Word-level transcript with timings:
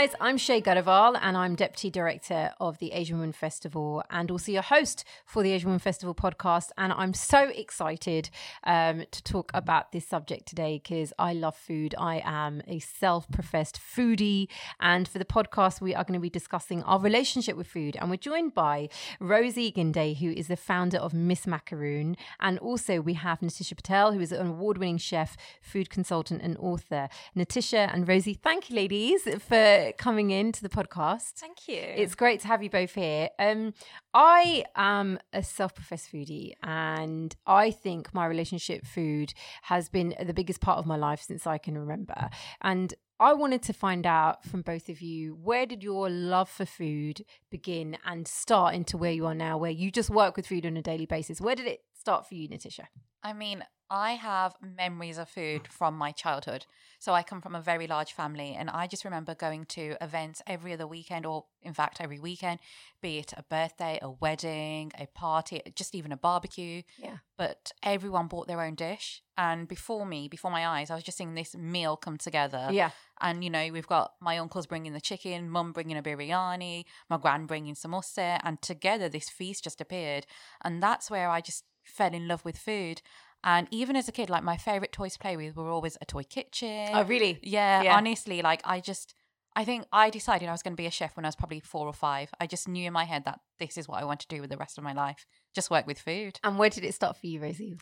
Guys. 0.00 0.14
I'm 0.18 0.38
Shay 0.38 0.62
Gadaval, 0.62 1.18
and 1.20 1.36
I'm 1.36 1.54
Deputy 1.54 1.90
Director 1.90 2.54
of 2.58 2.78
the 2.78 2.92
Asian 2.92 3.18
Women 3.18 3.32
Festival 3.34 4.02
and 4.08 4.30
also 4.30 4.50
your 4.50 4.62
host 4.62 5.04
for 5.26 5.42
the 5.42 5.52
Asian 5.52 5.68
Women 5.68 5.78
Festival 5.78 6.14
podcast. 6.14 6.70
And 6.78 6.90
I'm 6.90 7.12
so 7.12 7.50
excited 7.50 8.30
um, 8.64 9.04
to 9.10 9.22
talk 9.22 9.50
about 9.52 9.92
this 9.92 10.06
subject 10.06 10.48
today 10.48 10.80
because 10.82 11.12
I 11.18 11.34
love 11.34 11.54
food. 11.54 11.94
I 11.98 12.22
am 12.24 12.62
a 12.66 12.78
self 12.78 13.30
professed 13.30 13.78
foodie. 13.78 14.48
And 14.80 15.06
for 15.06 15.18
the 15.18 15.26
podcast, 15.26 15.82
we 15.82 15.94
are 15.94 16.02
going 16.02 16.18
to 16.18 16.20
be 16.20 16.30
discussing 16.30 16.82
our 16.84 16.98
relationship 16.98 17.54
with 17.54 17.66
food. 17.66 17.98
And 18.00 18.08
we're 18.08 18.16
joined 18.16 18.54
by 18.54 18.88
Rosie 19.20 19.70
Ginday, 19.70 20.16
who 20.16 20.30
is 20.30 20.48
the 20.48 20.56
founder 20.56 20.96
of 20.96 21.12
Miss 21.12 21.46
Macaroon. 21.46 22.16
And 22.40 22.58
also, 22.60 23.02
we 23.02 23.14
have 23.14 23.40
Nitisha 23.40 23.76
Patel, 23.76 24.12
who 24.12 24.20
is 24.20 24.32
an 24.32 24.46
award 24.46 24.78
winning 24.78 24.96
chef, 24.96 25.36
food 25.60 25.90
consultant, 25.90 26.40
and 26.40 26.56
author. 26.56 27.10
Nitisha 27.36 27.92
and 27.92 28.08
Rosie, 28.08 28.32
thank 28.32 28.70
you, 28.70 28.76
ladies, 28.76 29.24
for 29.46 29.89
coming 29.98 30.30
in 30.30 30.52
to 30.52 30.62
the 30.62 30.68
podcast. 30.68 31.32
Thank 31.36 31.68
you. 31.68 31.82
It's 31.82 32.14
great 32.14 32.40
to 32.40 32.48
have 32.48 32.62
you 32.62 32.70
both 32.70 32.94
here. 32.94 33.30
Um, 33.38 33.74
I 34.14 34.64
am 34.76 35.18
a 35.32 35.42
self-professed 35.42 36.12
foodie, 36.12 36.52
and 36.62 37.34
I 37.46 37.70
think 37.70 38.12
my 38.14 38.26
relationship 38.26 38.86
food 38.86 39.32
has 39.62 39.88
been 39.88 40.14
the 40.20 40.34
biggest 40.34 40.60
part 40.60 40.78
of 40.78 40.86
my 40.86 40.96
life 40.96 41.22
since 41.22 41.46
I 41.46 41.58
can 41.58 41.76
remember. 41.78 42.30
And 42.60 42.94
I 43.20 43.34
wanted 43.34 43.62
to 43.64 43.74
find 43.74 44.06
out 44.06 44.44
from 44.46 44.62
both 44.62 44.88
of 44.88 45.02
you 45.02 45.34
where 45.34 45.66
did 45.66 45.82
your 45.82 46.08
love 46.08 46.48
for 46.48 46.64
food 46.64 47.22
begin 47.50 47.98
and 48.06 48.26
start 48.26 48.74
into 48.74 48.96
where 48.96 49.12
you 49.12 49.26
are 49.26 49.34
now, 49.34 49.58
where 49.58 49.70
you 49.70 49.90
just 49.90 50.08
work 50.08 50.36
with 50.36 50.46
food 50.46 50.64
on 50.64 50.78
a 50.78 50.82
daily 50.82 51.04
basis. 51.04 51.38
Where 51.38 51.54
did 51.54 51.66
it 51.66 51.82
start 52.00 52.26
for 52.26 52.34
you, 52.34 52.48
Nitisha? 52.48 52.86
I 53.22 53.34
mean, 53.34 53.62
I 53.90 54.12
have 54.12 54.54
memories 54.62 55.18
of 55.18 55.28
food 55.28 55.68
from 55.68 55.98
my 55.98 56.12
childhood. 56.12 56.64
So 57.00 57.12
I 57.12 57.22
come 57.22 57.40
from 57.40 57.54
a 57.54 57.60
very 57.60 57.86
large 57.86 58.12
family, 58.12 58.54
and 58.58 58.70
I 58.70 58.86
just 58.86 59.04
remember 59.04 59.34
going 59.34 59.64
to 59.66 59.96
events 60.00 60.42
every 60.46 60.72
other 60.72 60.86
weekend, 60.86 61.26
or 61.26 61.46
in 61.62 61.74
fact, 61.74 62.00
every 62.00 62.20
weekend, 62.20 62.60
be 63.02 63.18
it 63.18 63.32
a 63.36 63.42
birthday, 63.42 63.98
a 64.00 64.10
wedding, 64.10 64.92
a 64.98 65.06
party, 65.06 65.60
just 65.74 65.94
even 65.94 66.12
a 66.12 66.16
barbecue. 66.16 66.82
Yeah. 66.98 67.16
But 67.36 67.72
everyone 67.82 68.28
bought 68.28 68.48
their 68.48 68.60
own 68.60 68.74
dish. 68.74 69.22
And 69.36 69.66
before 69.66 70.04
me, 70.06 70.28
before 70.28 70.50
my 70.50 70.66
eyes, 70.66 70.90
I 70.90 70.94
was 70.94 71.04
just 71.04 71.16
seeing 71.16 71.34
this 71.34 71.56
meal 71.56 71.96
come 71.96 72.18
together. 72.18 72.68
Yeah. 72.70 72.90
And, 73.20 73.42
you 73.42 73.50
know, 73.50 73.70
we've 73.72 73.86
got 73.86 74.12
my 74.20 74.38
uncles 74.38 74.66
bringing 74.66 74.92
the 74.92 75.00
chicken, 75.00 75.48
mum 75.50 75.72
bringing 75.72 75.96
a 75.96 76.02
biryani, 76.02 76.84
my 77.08 77.16
gran 77.16 77.46
bringing 77.46 77.74
samosa, 77.74 78.38
and 78.44 78.60
together 78.60 79.08
this 79.08 79.30
feast 79.30 79.64
just 79.64 79.80
appeared. 79.80 80.26
And 80.62 80.82
that's 80.82 81.10
where 81.10 81.30
I 81.30 81.40
just 81.40 81.64
fell 81.84 82.14
in 82.14 82.28
love 82.28 82.44
with 82.44 82.58
food. 82.58 83.02
And 83.42 83.68
even 83.70 83.96
as 83.96 84.08
a 84.08 84.12
kid, 84.12 84.28
like 84.28 84.42
my 84.42 84.56
favorite 84.56 84.92
toys 84.92 85.14
to 85.14 85.18
play 85.18 85.36
with 85.36 85.56
were 85.56 85.70
always 85.70 85.96
a 86.00 86.04
toy 86.04 86.22
kitchen. 86.22 86.88
Oh, 86.92 87.04
really? 87.04 87.38
Yeah, 87.42 87.82
Yeah. 87.82 87.94
honestly, 87.94 88.42
like 88.42 88.60
I 88.64 88.80
just, 88.80 89.14
I 89.56 89.64
think 89.64 89.86
I 89.92 90.10
decided 90.10 90.48
I 90.48 90.52
was 90.52 90.62
going 90.62 90.74
to 90.74 90.80
be 90.80 90.86
a 90.86 90.90
chef 90.90 91.16
when 91.16 91.24
I 91.24 91.28
was 91.28 91.36
probably 91.36 91.60
four 91.60 91.86
or 91.86 91.92
five. 91.92 92.30
I 92.38 92.46
just 92.46 92.68
knew 92.68 92.86
in 92.86 92.92
my 92.92 93.04
head 93.04 93.24
that 93.24 93.40
this 93.58 93.78
is 93.78 93.88
what 93.88 94.00
I 94.00 94.04
want 94.04 94.20
to 94.20 94.28
do 94.28 94.40
with 94.40 94.50
the 94.50 94.58
rest 94.58 94.76
of 94.78 94.84
my 94.84 94.92
life 94.92 95.26
just 95.54 95.70
work 95.70 95.86
with 95.86 95.98
food. 95.98 96.38
And 96.44 96.58
where 96.58 96.70
did 96.70 96.84
it 96.84 96.94
start 96.94 97.16
for 97.16 97.26
you, 97.26 97.40
Rosie? 97.40 97.76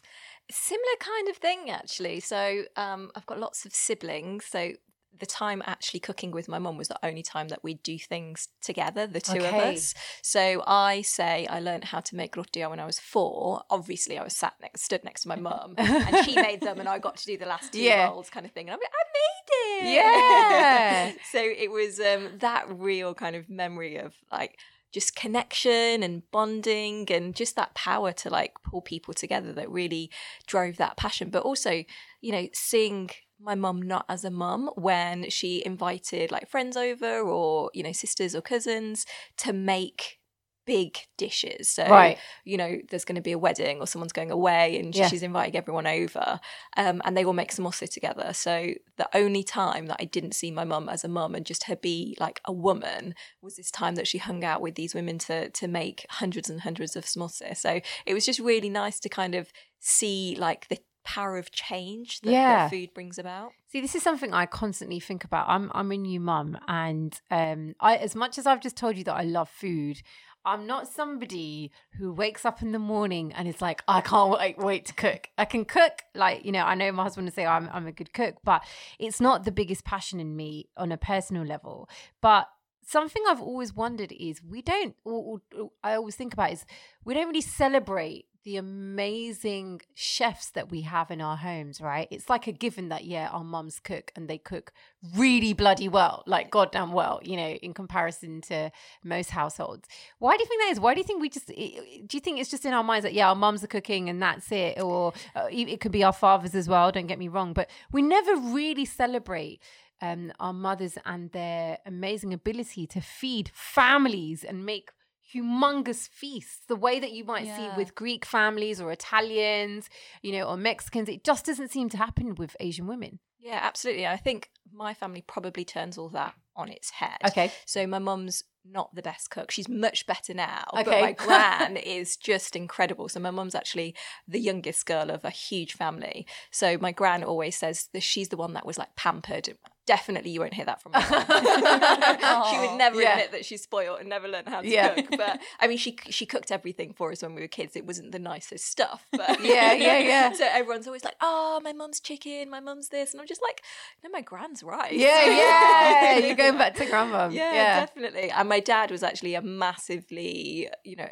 Similar 0.50 0.96
kind 1.00 1.28
of 1.28 1.36
thing, 1.36 1.70
actually. 1.70 2.20
So 2.20 2.62
um, 2.76 3.10
I've 3.14 3.26
got 3.26 3.38
lots 3.38 3.66
of 3.66 3.74
siblings. 3.74 4.46
So 4.46 4.72
the 5.18 5.26
time 5.26 5.62
actually 5.66 6.00
cooking 6.00 6.30
with 6.30 6.48
my 6.48 6.58
mum 6.58 6.76
was 6.76 6.88
the 6.88 6.98
only 7.04 7.22
time 7.22 7.48
that 7.48 7.62
we'd 7.64 7.82
do 7.82 7.98
things 7.98 8.48
together, 8.62 9.06
the 9.06 9.20
two 9.20 9.38
of 9.44 9.54
us. 9.54 9.94
So 10.22 10.62
I 10.66 11.02
say 11.02 11.46
I 11.46 11.60
learned 11.60 11.84
how 11.84 12.00
to 12.00 12.16
make 12.16 12.36
rotia 12.36 12.68
when 12.68 12.80
I 12.80 12.86
was 12.86 12.98
four. 12.98 13.62
Obviously, 13.70 14.18
I 14.18 14.24
was 14.24 14.36
sat 14.36 14.54
next, 14.60 14.82
stood 14.82 15.04
next 15.04 15.22
to 15.22 15.28
my 15.28 15.36
mum, 15.36 15.74
and 15.78 16.24
she 16.24 16.34
made 16.40 16.60
them, 16.60 16.80
and 16.80 16.88
I 16.88 16.98
got 16.98 17.16
to 17.18 17.26
do 17.26 17.36
the 17.36 17.46
last 17.46 17.72
two 17.72 17.80
Yeah. 17.80 18.08
rolls, 18.08 18.30
kind 18.30 18.46
of 18.46 18.52
thing. 18.52 18.68
And 18.68 18.74
I'm 18.74 18.80
like, 18.80 18.92
I 18.92 19.04
made 19.12 19.88
it. 19.90 19.94
Yeah. 19.94 21.12
so 21.32 21.38
it 21.40 21.70
was 21.70 22.00
um, 22.00 22.38
that 22.38 22.66
real 22.68 23.14
kind 23.14 23.36
of 23.36 23.48
memory 23.48 23.96
of 23.96 24.14
like 24.32 24.58
just 24.90 25.14
connection 25.14 26.02
and 26.02 26.22
bonding 26.30 27.06
and 27.12 27.34
just 27.36 27.56
that 27.56 27.74
power 27.74 28.10
to 28.12 28.30
like 28.30 28.54
pull 28.62 28.80
people 28.80 29.12
together 29.12 29.52
that 29.52 29.70
really 29.70 30.10
drove 30.46 30.78
that 30.78 30.96
passion 30.96 31.28
but 31.28 31.42
also 31.42 31.84
you 32.22 32.32
know 32.32 32.48
seeing 32.54 33.10
my 33.40 33.54
mum 33.54 33.80
not 33.80 34.04
as 34.08 34.24
a 34.24 34.30
mum 34.30 34.68
when 34.76 35.28
she 35.30 35.62
invited 35.64 36.30
like 36.30 36.48
friends 36.48 36.76
over 36.76 37.20
or 37.20 37.70
you 37.74 37.82
know 37.82 37.92
sisters 37.92 38.34
or 38.34 38.40
cousins 38.40 39.06
to 39.36 39.52
make 39.52 40.18
big 40.66 40.98
dishes 41.16 41.70
so 41.70 41.82
Right. 41.88 42.18
you 42.44 42.58
know 42.58 42.76
there's 42.90 43.06
going 43.06 43.16
to 43.16 43.22
be 43.22 43.32
a 43.32 43.38
wedding 43.38 43.80
or 43.80 43.86
someone's 43.86 44.12
going 44.12 44.30
away 44.30 44.78
and 44.78 44.94
Yeah. 44.94 45.08
she's 45.08 45.22
inviting 45.22 45.56
everyone 45.56 45.86
over 45.86 46.40
um, 46.76 47.00
and 47.06 47.16
they 47.16 47.24
all 47.24 47.32
make 47.32 47.50
samosa 47.54 47.88
together 47.90 48.34
so 48.34 48.74
the 48.98 49.08
only 49.16 49.42
time 49.42 49.86
that 49.86 49.96
i 49.98 50.04
didn't 50.04 50.34
see 50.34 50.50
my 50.50 50.64
mum 50.64 50.90
as 50.90 51.04
a 51.04 51.08
mum 51.08 51.34
and 51.34 51.46
just 51.46 51.64
her 51.64 51.76
be 51.76 52.18
like 52.20 52.42
a 52.44 52.52
woman 52.52 53.14
was 53.40 53.56
this 53.56 53.70
time 53.70 53.94
that 53.94 54.06
she 54.06 54.18
hung 54.18 54.44
out 54.44 54.60
with 54.60 54.74
these 54.74 54.94
women 54.94 55.16
to 55.16 55.48
to 55.50 55.66
make 55.66 56.04
hundreds 56.10 56.50
and 56.50 56.60
hundreds 56.60 56.96
of 56.96 57.06
samosa 57.06 57.56
so 57.56 57.80
it 58.04 58.12
was 58.12 58.26
just 58.26 58.38
really 58.38 58.68
nice 58.68 59.00
to 59.00 59.08
kind 59.08 59.34
of 59.34 59.50
see 59.80 60.36
like 60.38 60.68
the 60.68 60.78
power 61.14 61.38
of 61.38 61.50
change 61.50 62.20
that, 62.20 62.30
Yeah. 62.30 62.56
that 62.56 62.70
food 62.70 62.92
brings 62.92 63.18
about 63.18 63.52
See, 63.70 63.82
this 63.82 63.94
is 63.94 64.02
something 64.02 64.32
I 64.32 64.46
constantly 64.46 64.98
think 64.98 65.24
about. 65.24 65.46
I'm 65.46 65.70
I'm 65.74 65.92
a 65.92 65.96
new 65.96 66.20
mum, 66.20 66.56
and 66.66 67.12
um, 67.30 67.74
I 67.80 67.96
as 67.96 68.14
much 68.14 68.38
as 68.38 68.46
I've 68.46 68.62
just 68.62 68.76
told 68.78 68.96
you 68.96 69.04
that 69.04 69.14
I 69.14 69.24
love 69.24 69.50
food, 69.50 70.00
I'm 70.42 70.66
not 70.66 70.88
somebody 70.88 71.70
who 71.98 72.10
wakes 72.10 72.46
up 72.46 72.62
in 72.62 72.72
the 72.72 72.78
morning 72.78 73.30
and 73.36 73.46
is 73.46 73.60
like, 73.60 73.82
I 73.86 74.00
can't 74.00 74.30
wait, 74.30 74.56
wait 74.56 74.86
to 74.86 74.94
cook. 74.94 75.28
I 75.36 75.44
can 75.44 75.66
cook, 75.66 75.94
like 76.14 76.46
you 76.46 76.52
know, 76.52 76.64
I 76.64 76.74
know 76.76 76.90
my 76.92 77.02
husband 77.02 77.26
will 77.26 77.34
say 77.34 77.44
I'm 77.44 77.68
I'm 77.70 77.86
a 77.86 77.92
good 77.92 78.14
cook, 78.14 78.36
but 78.42 78.62
it's 78.98 79.20
not 79.20 79.44
the 79.44 79.52
biggest 79.52 79.84
passion 79.84 80.18
in 80.18 80.34
me 80.34 80.70
on 80.78 80.90
a 80.90 80.96
personal 80.96 81.44
level. 81.44 81.90
But 82.22 82.48
something 82.86 83.22
I've 83.28 83.42
always 83.42 83.74
wondered 83.74 84.12
is 84.12 84.42
we 84.42 84.62
don't. 84.62 84.94
Or, 85.04 85.42
or, 85.58 85.70
I 85.84 85.92
always 85.94 86.16
think 86.16 86.32
about 86.32 86.52
is 86.52 86.64
we 87.04 87.12
don't 87.12 87.26
really 87.26 87.42
celebrate 87.42 88.24
the 88.48 88.56
amazing 88.56 89.82
chefs 89.94 90.48
that 90.48 90.70
we 90.70 90.80
have 90.80 91.10
in 91.10 91.20
our 91.20 91.36
homes, 91.36 91.82
right? 91.82 92.08
It's 92.10 92.30
like 92.30 92.46
a 92.46 92.52
given 92.52 92.88
that 92.88 93.04
yeah, 93.04 93.28
our 93.30 93.44
mums 93.44 93.78
cook 93.78 94.10
and 94.16 94.26
they 94.26 94.38
cook 94.38 94.72
really 95.14 95.52
bloody 95.52 95.86
well, 95.86 96.22
like 96.26 96.50
goddamn 96.50 96.92
well, 96.92 97.20
you 97.22 97.36
know, 97.36 97.50
in 97.50 97.74
comparison 97.74 98.40
to 98.48 98.72
most 99.04 99.32
households. 99.32 99.86
Why 100.18 100.38
do 100.38 100.44
you 100.44 100.46
think 100.46 100.62
that 100.62 100.70
is? 100.70 100.80
Why 100.80 100.94
do 100.94 101.00
you 101.00 101.06
think 101.06 101.20
we 101.20 101.28
just? 101.28 101.48
Do 101.48 101.54
you 101.54 102.20
think 102.20 102.40
it's 102.40 102.50
just 102.50 102.64
in 102.64 102.72
our 102.72 102.82
minds 102.82 103.02
that 103.02 103.12
yeah, 103.12 103.28
our 103.28 103.36
mums 103.36 103.62
are 103.62 103.66
cooking 103.66 104.08
and 104.08 104.22
that's 104.22 104.50
it, 104.50 104.80
or 104.80 105.12
uh, 105.36 105.48
it 105.50 105.82
could 105.82 105.92
be 105.92 106.02
our 106.02 106.14
fathers 106.14 106.54
as 106.54 106.70
well? 106.70 106.90
Don't 106.90 107.06
get 107.06 107.18
me 107.18 107.28
wrong, 107.28 107.52
but 107.52 107.68
we 107.92 108.00
never 108.00 108.34
really 108.34 108.86
celebrate 108.86 109.60
um, 110.00 110.32
our 110.40 110.54
mothers 110.54 110.96
and 111.04 111.32
their 111.32 111.80
amazing 111.84 112.32
ability 112.32 112.86
to 112.86 113.02
feed 113.02 113.50
families 113.52 114.42
and 114.42 114.64
make 114.64 114.88
humongous 115.34 116.08
feasts 116.08 116.64
the 116.68 116.76
way 116.76 116.98
that 116.98 117.12
you 117.12 117.24
might 117.24 117.46
see 117.46 117.68
with 117.76 117.94
greek 117.94 118.24
families 118.24 118.80
or 118.80 118.90
italians 118.90 119.88
you 120.22 120.32
know 120.32 120.44
or 120.44 120.56
mexicans 120.56 121.08
it 121.08 121.22
just 121.22 121.44
doesn't 121.44 121.70
seem 121.70 121.88
to 121.88 121.96
happen 121.96 122.34
with 122.34 122.56
asian 122.60 122.86
women. 122.86 123.18
Yeah 123.40 123.60
absolutely 123.62 124.06
i 124.06 124.16
think 124.16 124.50
my 124.72 124.94
family 124.94 125.22
probably 125.26 125.64
turns 125.64 125.98
all 125.98 126.08
that 126.10 126.34
on 126.58 126.68
its 126.68 126.90
head 126.90 127.16
okay 127.24 127.50
So 127.64 127.86
my 127.86 127.98
mum's 127.98 128.42
not 128.70 128.94
the 128.94 129.00
best 129.00 129.30
cook. 129.30 129.50
She's 129.50 129.66
much 129.68 130.04
better 130.06 130.34
now. 130.34 130.64
Okay. 130.74 130.84
But 130.84 131.00
my 131.00 131.12
gran 131.26 131.76
is 131.78 132.18
just 132.18 132.54
incredible. 132.54 133.08
So 133.08 133.18
my 133.18 133.30
mum's 133.30 133.54
actually 133.54 133.94
the 134.26 134.40
youngest 134.40 134.84
girl 134.84 135.08
of 135.10 135.24
a 135.24 135.30
huge 135.30 135.72
family. 135.72 136.26
So 136.50 136.76
my 136.78 136.92
gran 136.92 137.24
always 137.24 137.56
says 137.56 137.88
that 137.94 138.02
she's 138.02 138.28
the 138.28 138.36
one 138.36 138.52
that 138.52 138.66
was 138.66 138.76
like 138.76 138.94
pampered. 138.94 139.56
Definitely 139.86 140.32
you 140.32 140.40
won't 140.40 140.52
hear 140.52 140.66
that 140.66 140.82
from 140.82 140.92
mum. 140.92 141.02
she 142.50 142.58
would 142.58 142.76
never 142.76 143.00
Yeah. 143.00 143.12
admit 143.12 143.32
that 143.32 143.44
she's 143.46 143.62
spoiled 143.62 144.00
and 144.00 144.08
never 144.10 144.28
learned 144.28 144.48
how 144.48 144.60
to 144.60 144.68
Yeah. 144.68 144.94
cook. 144.94 145.16
But 145.16 145.40
I 145.60 145.66
mean 145.66 145.78
she 145.78 145.96
she 146.10 146.26
cooked 146.26 146.50
everything 146.50 146.92
for 146.92 147.10
us 147.12 147.22
when 147.22 147.34
we 147.34 147.40
were 147.40 147.48
kids. 147.48 147.74
It 147.74 147.86
wasn't 147.86 148.12
the 148.12 148.18
nicest 148.18 148.66
stuff. 148.66 149.06
But 149.12 149.40
Yeah, 149.42 149.72
yeah, 149.72 149.98
yeah. 149.98 150.32
so 150.32 150.46
everyone's 150.50 150.86
always 150.86 151.04
like, 151.04 151.16
Oh, 151.22 151.60
my 151.64 151.72
mum's 151.72 152.00
chicken, 152.00 152.50
my 152.50 152.60
mum's 152.60 152.88
this. 152.90 153.12
And 153.14 153.20
I'm 153.22 153.26
just 153.26 153.40
like, 153.42 153.62
No, 154.04 154.10
my 154.10 154.20
gran's 154.20 154.62
right. 154.62 154.92
yeah 154.92 155.24
yeah 155.24 156.18
you're 156.18 156.36
going 156.48 156.58
back 156.64 156.74
to 156.76 156.86
grandma 156.86 157.28
Yeah, 157.30 157.52
yeah 157.52 157.80
definitely. 157.80 158.30
And 158.30 158.48
my 158.48 158.60
dad 158.60 158.90
was 158.90 159.02
actually 159.02 159.34
a 159.34 159.42
massively, 159.42 160.68
you 160.84 160.96
know, 160.96 161.08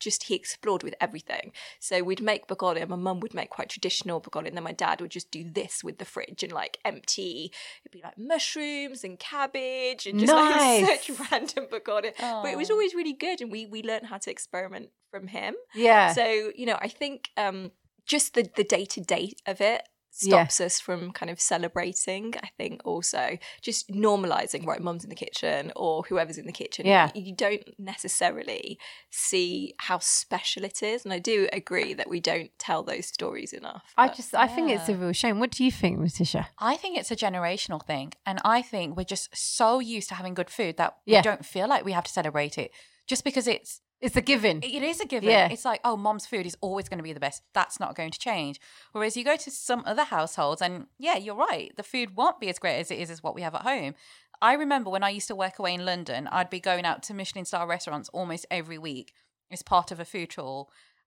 just 0.00 0.24
he 0.24 0.34
explored 0.34 0.82
with 0.82 0.94
everything. 1.00 1.52
So 1.80 2.02
we'd 2.02 2.20
make 2.20 2.46
bakole, 2.48 2.76
and 2.80 2.90
my 2.90 2.96
mum 2.96 3.20
would 3.20 3.34
make 3.34 3.50
quite 3.50 3.68
traditional 3.68 4.20
bakole, 4.20 4.46
and 4.46 4.56
then 4.56 4.64
my 4.64 4.72
dad 4.72 5.00
would 5.00 5.10
just 5.10 5.30
do 5.30 5.44
this 5.48 5.84
with 5.84 5.98
the 5.98 6.04
fridge 6.04 6.42
and 6.42 6.52
like 6.52 6.78
empty. 6.84 7.52
It'd 7.84 7.92
be 7.92 8.02
like 8.02 8.18
mushrooms 8.18 9.04
and 9.04 9.18
cabbage 9.18 10.06
and 10.06 10.18
just 10.18 10.32
Nice. 10.34 10.82
like 10.82 11.02
such 11.02 11.30
random 11.30 11.66
bakole. 11.70 12.10
But 12.18 12.50
it 12.50 12.56
was 12.56 12.70
always 12.70 12.94
really 12.94 13.12
good, 13.12 13.40
and 13.40 13.50
we 13.50 13.66
we 13.66 13.82
learned 13.82 14.06
how 14.06 14.18
to 14.18 14.30
experiment 14.30 14.88
from 15.10 15.28
him. 15.28 15.54
yeah 15.74 16.12
So 16.12 16.50
you 16.56 16.66
know, 16.66 16.78
I 16.80 16.88
think 16.88 17.30
um, 17.36 17.70
just 18.06 18.34
the 18.34 18.48
the 18.56 18.64
day 18.64 18.84
to 18.86 19.00
day 19.00 19.34
of 19.46 19.60
it 19.60 19.82
stops 20.16 20.60
us 20.60 20.78
from 20.80 21.10
kind 21.12 21.28
of 21.30 21.40
celebrating. 21.40 22.34
I 22.42 22.48
think 22.56 22.80
also 22.84 23.36
just 23.62 23.88
normalizing, 23.90 24.64
right? 24.66 24.80
Mum's 24.80 25.04
in 25.04 25.10
the 25.10 25.16
kitchen 25.16 25.72
or 25.74 26.04
whoever's 26.04 26.38
in 26.38 26.46
the 26.46 26.52
kitchen. 26.52 26.86
Yeah. 26.86 27.10
You, 27.14 27.22
you 27.22 27.34
don't 27.34 27.62
necessarily 27.78 28.78
see 29.10 29.74
how 29.78 29.98
special 29.98 30.64
it 30.64 30.82
is. 30.82 31.04
And 31.04 31.12
I 31.12 31.18
do 31.18 31.48
agree 31.52 31.94
that 31.94 32.08
we 32.08 32.20
don't 32.20 32.50
tell 32.58 32.82
those 32.82 33.06
stories 33.06 33.52
enough. 33.52 33.82
I 33.96 34.06
but- 34.08 34.16
just 34.16 34.34
I 34.34 34.46
think 34.46 34.70
it's 34.70 34.88
a 34.88 34.94
real 34.94 35.12
shame. 35.12 35.40
What 35.40 35.50
do 35.50 35.64
you 35.64 35.70
think, 35.72 35.98
Letitia? 35.98 36.48
I 36.58 36.76
think 36.76 36.96
it's 36.98 37.10
a 37.10 37.16
generational 37.16 37.84
thing. 37.84 38.12
And 38.24 38.38
I 38.44 38.62
think 38.62 38.96
we're 38.96 39.04
just 39.04 39.36
so 39.36 39.80
used 39.80 40.08
to 40.10 40.14
having 40.14 40.34
good 40.34 40.50
food 40.50 40.76
that 40.76 40.96
Yeah. 41.06 41.18
we 41.18 41.22
don't 41.22 41.44
feel 41.44 41.68
like 41.68 41.84
we 41.84 41.92
have 41.92 42.04
to 42.04 42.12
celebrate 42.12 42.56
it 42.58 42.70
just 43.06 43.24
because 43.24 43.46
it's 43.46 43.80
It's 44.04 44.16
a 44.16 44.20
given. 44.20 44.60
it 44.62 44.82
is 44.82 45.00
a 45.00 45.06
given. 45.06 45.30
Yeah. 45.30 45.48
It's 45.48 45.64
like, 45.64 45.80
oh, 45.84 45.96
mom's 45.96 46.26
food 46.26 46.46
is 46.46 46.56
always 46.60 46.88
going 46.88 46.98
to 46.98 47.02
be 47.04 47.12
the 47.12 47.20
best. 47.20 47.42
That's 47.54 47.80
not 47.80 47.94
going 47.96 48.10
to 48.10 48.18
change. 48.18 48.60
Whereas 48.92 49.16
you 49.16 49.24
go 49.24 49.36
to 49.36 49.50
some 49.50 49.82
other 49.86 50.04
households, 50.04 50.60
and 50.62 50.86
yeah, 50.98 51.16
you're 51.16 51.34
right. 51.34 51.72
The 51.76 51.82
food 51.82 52.14
won't 52.16 52.38
be 52.40 52.48
as 52.48 52.58
great 52.58 52.78
as 52.78 52.90
it 52.90 52.98
is 52.98 53.10
as 53.10 53.22
what 53.22 53.34
we 53.34 53.42
have 53.42 53.54
at 53.54 53.62
home. 53.62 53.94
I 54.42 54.54
remember 54.54 54.90
when 54.90 55.04
I 55.04 55.08
used 55.10 55.28
to 55.28 55.34
work 55.34 55.58
away 55.58 55.74
in 55.74 55.84
London, 55.86 56.28
I'd 56.30 56.50
be 56.50 56.60
going 56.60 56.84
out 56.84 57.02
to 57.04 57.14
Michelin 57.14 57.44
star 57.46 57.66
restaurants 57.66 58.08
almost 58.10 58.46
every 58.50 58.78
week 58.78 59.12
as 59.50 59.62
part 59.62 59.90
of 59.90 60.00
a 60.00 60.04
food 60.04 60.30
tour. 60.30 60.66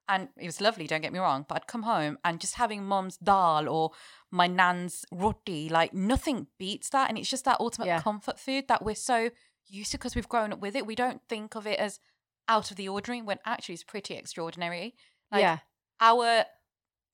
And 0.09 0.29
it 0.37 0.45
was 0.45 0.61
lovely, 0.61 0.87
don't 0.87 1.01
get 1.01 1.11
me 1.13 1.19
wrong. 1.19 1.45
But 1.47 1.55
I'd 1.55 1.67
come 1.67 1.83
home 1.83 2.17
and 2.23 2.39
just 2.39 2.55
having 2.55 2.85
mum's 2.85 3.17
dal 3.17 3.67
or 3.67 3.91
my 4.31 4.47
nan's 4.47 5.05
roti, 5.11 5.67
like 5.69 5.93
nothing 5.93 6.47
beats 6.57 6.89
that. 6.91 7.09
And 7.09 7.17
it's 7.17 7.29
just 7.29 7.43
that 7.45 7.57
ultimate 7.59 7.87
Yeah. 7.87 8.01
comfort 8.01 8.39
food 8.39 8.69
that 8.69 8.83
we're 8.83 8.95
so 8.95 9.29
used 9.67 9.91
to 9.91 9.97
because 9.97 10.15
we've 10.15 10.29
grown 10.29 10.53
up 10.53 10.59
with 10.61 10.75
it. 10.77 10.85
We 10.87 10.95
don't 10.95 11.21
think 11.27 11.55
of 11.55 11.67
it 11.67 11.77
as 11.77 11.99
out 12.47 12.71
of 12.71 12.77
the 12.77 12.89
ordinary 12.89 13.21
when 13.21 13.39
actually 13.45 13.73
it's 13.73 13.83
pretty 13.83 14.15
extraordinary. 14.15 14.95
Like 15.31 15.41
yeah. 15.41 15.57
our 15.99 16.45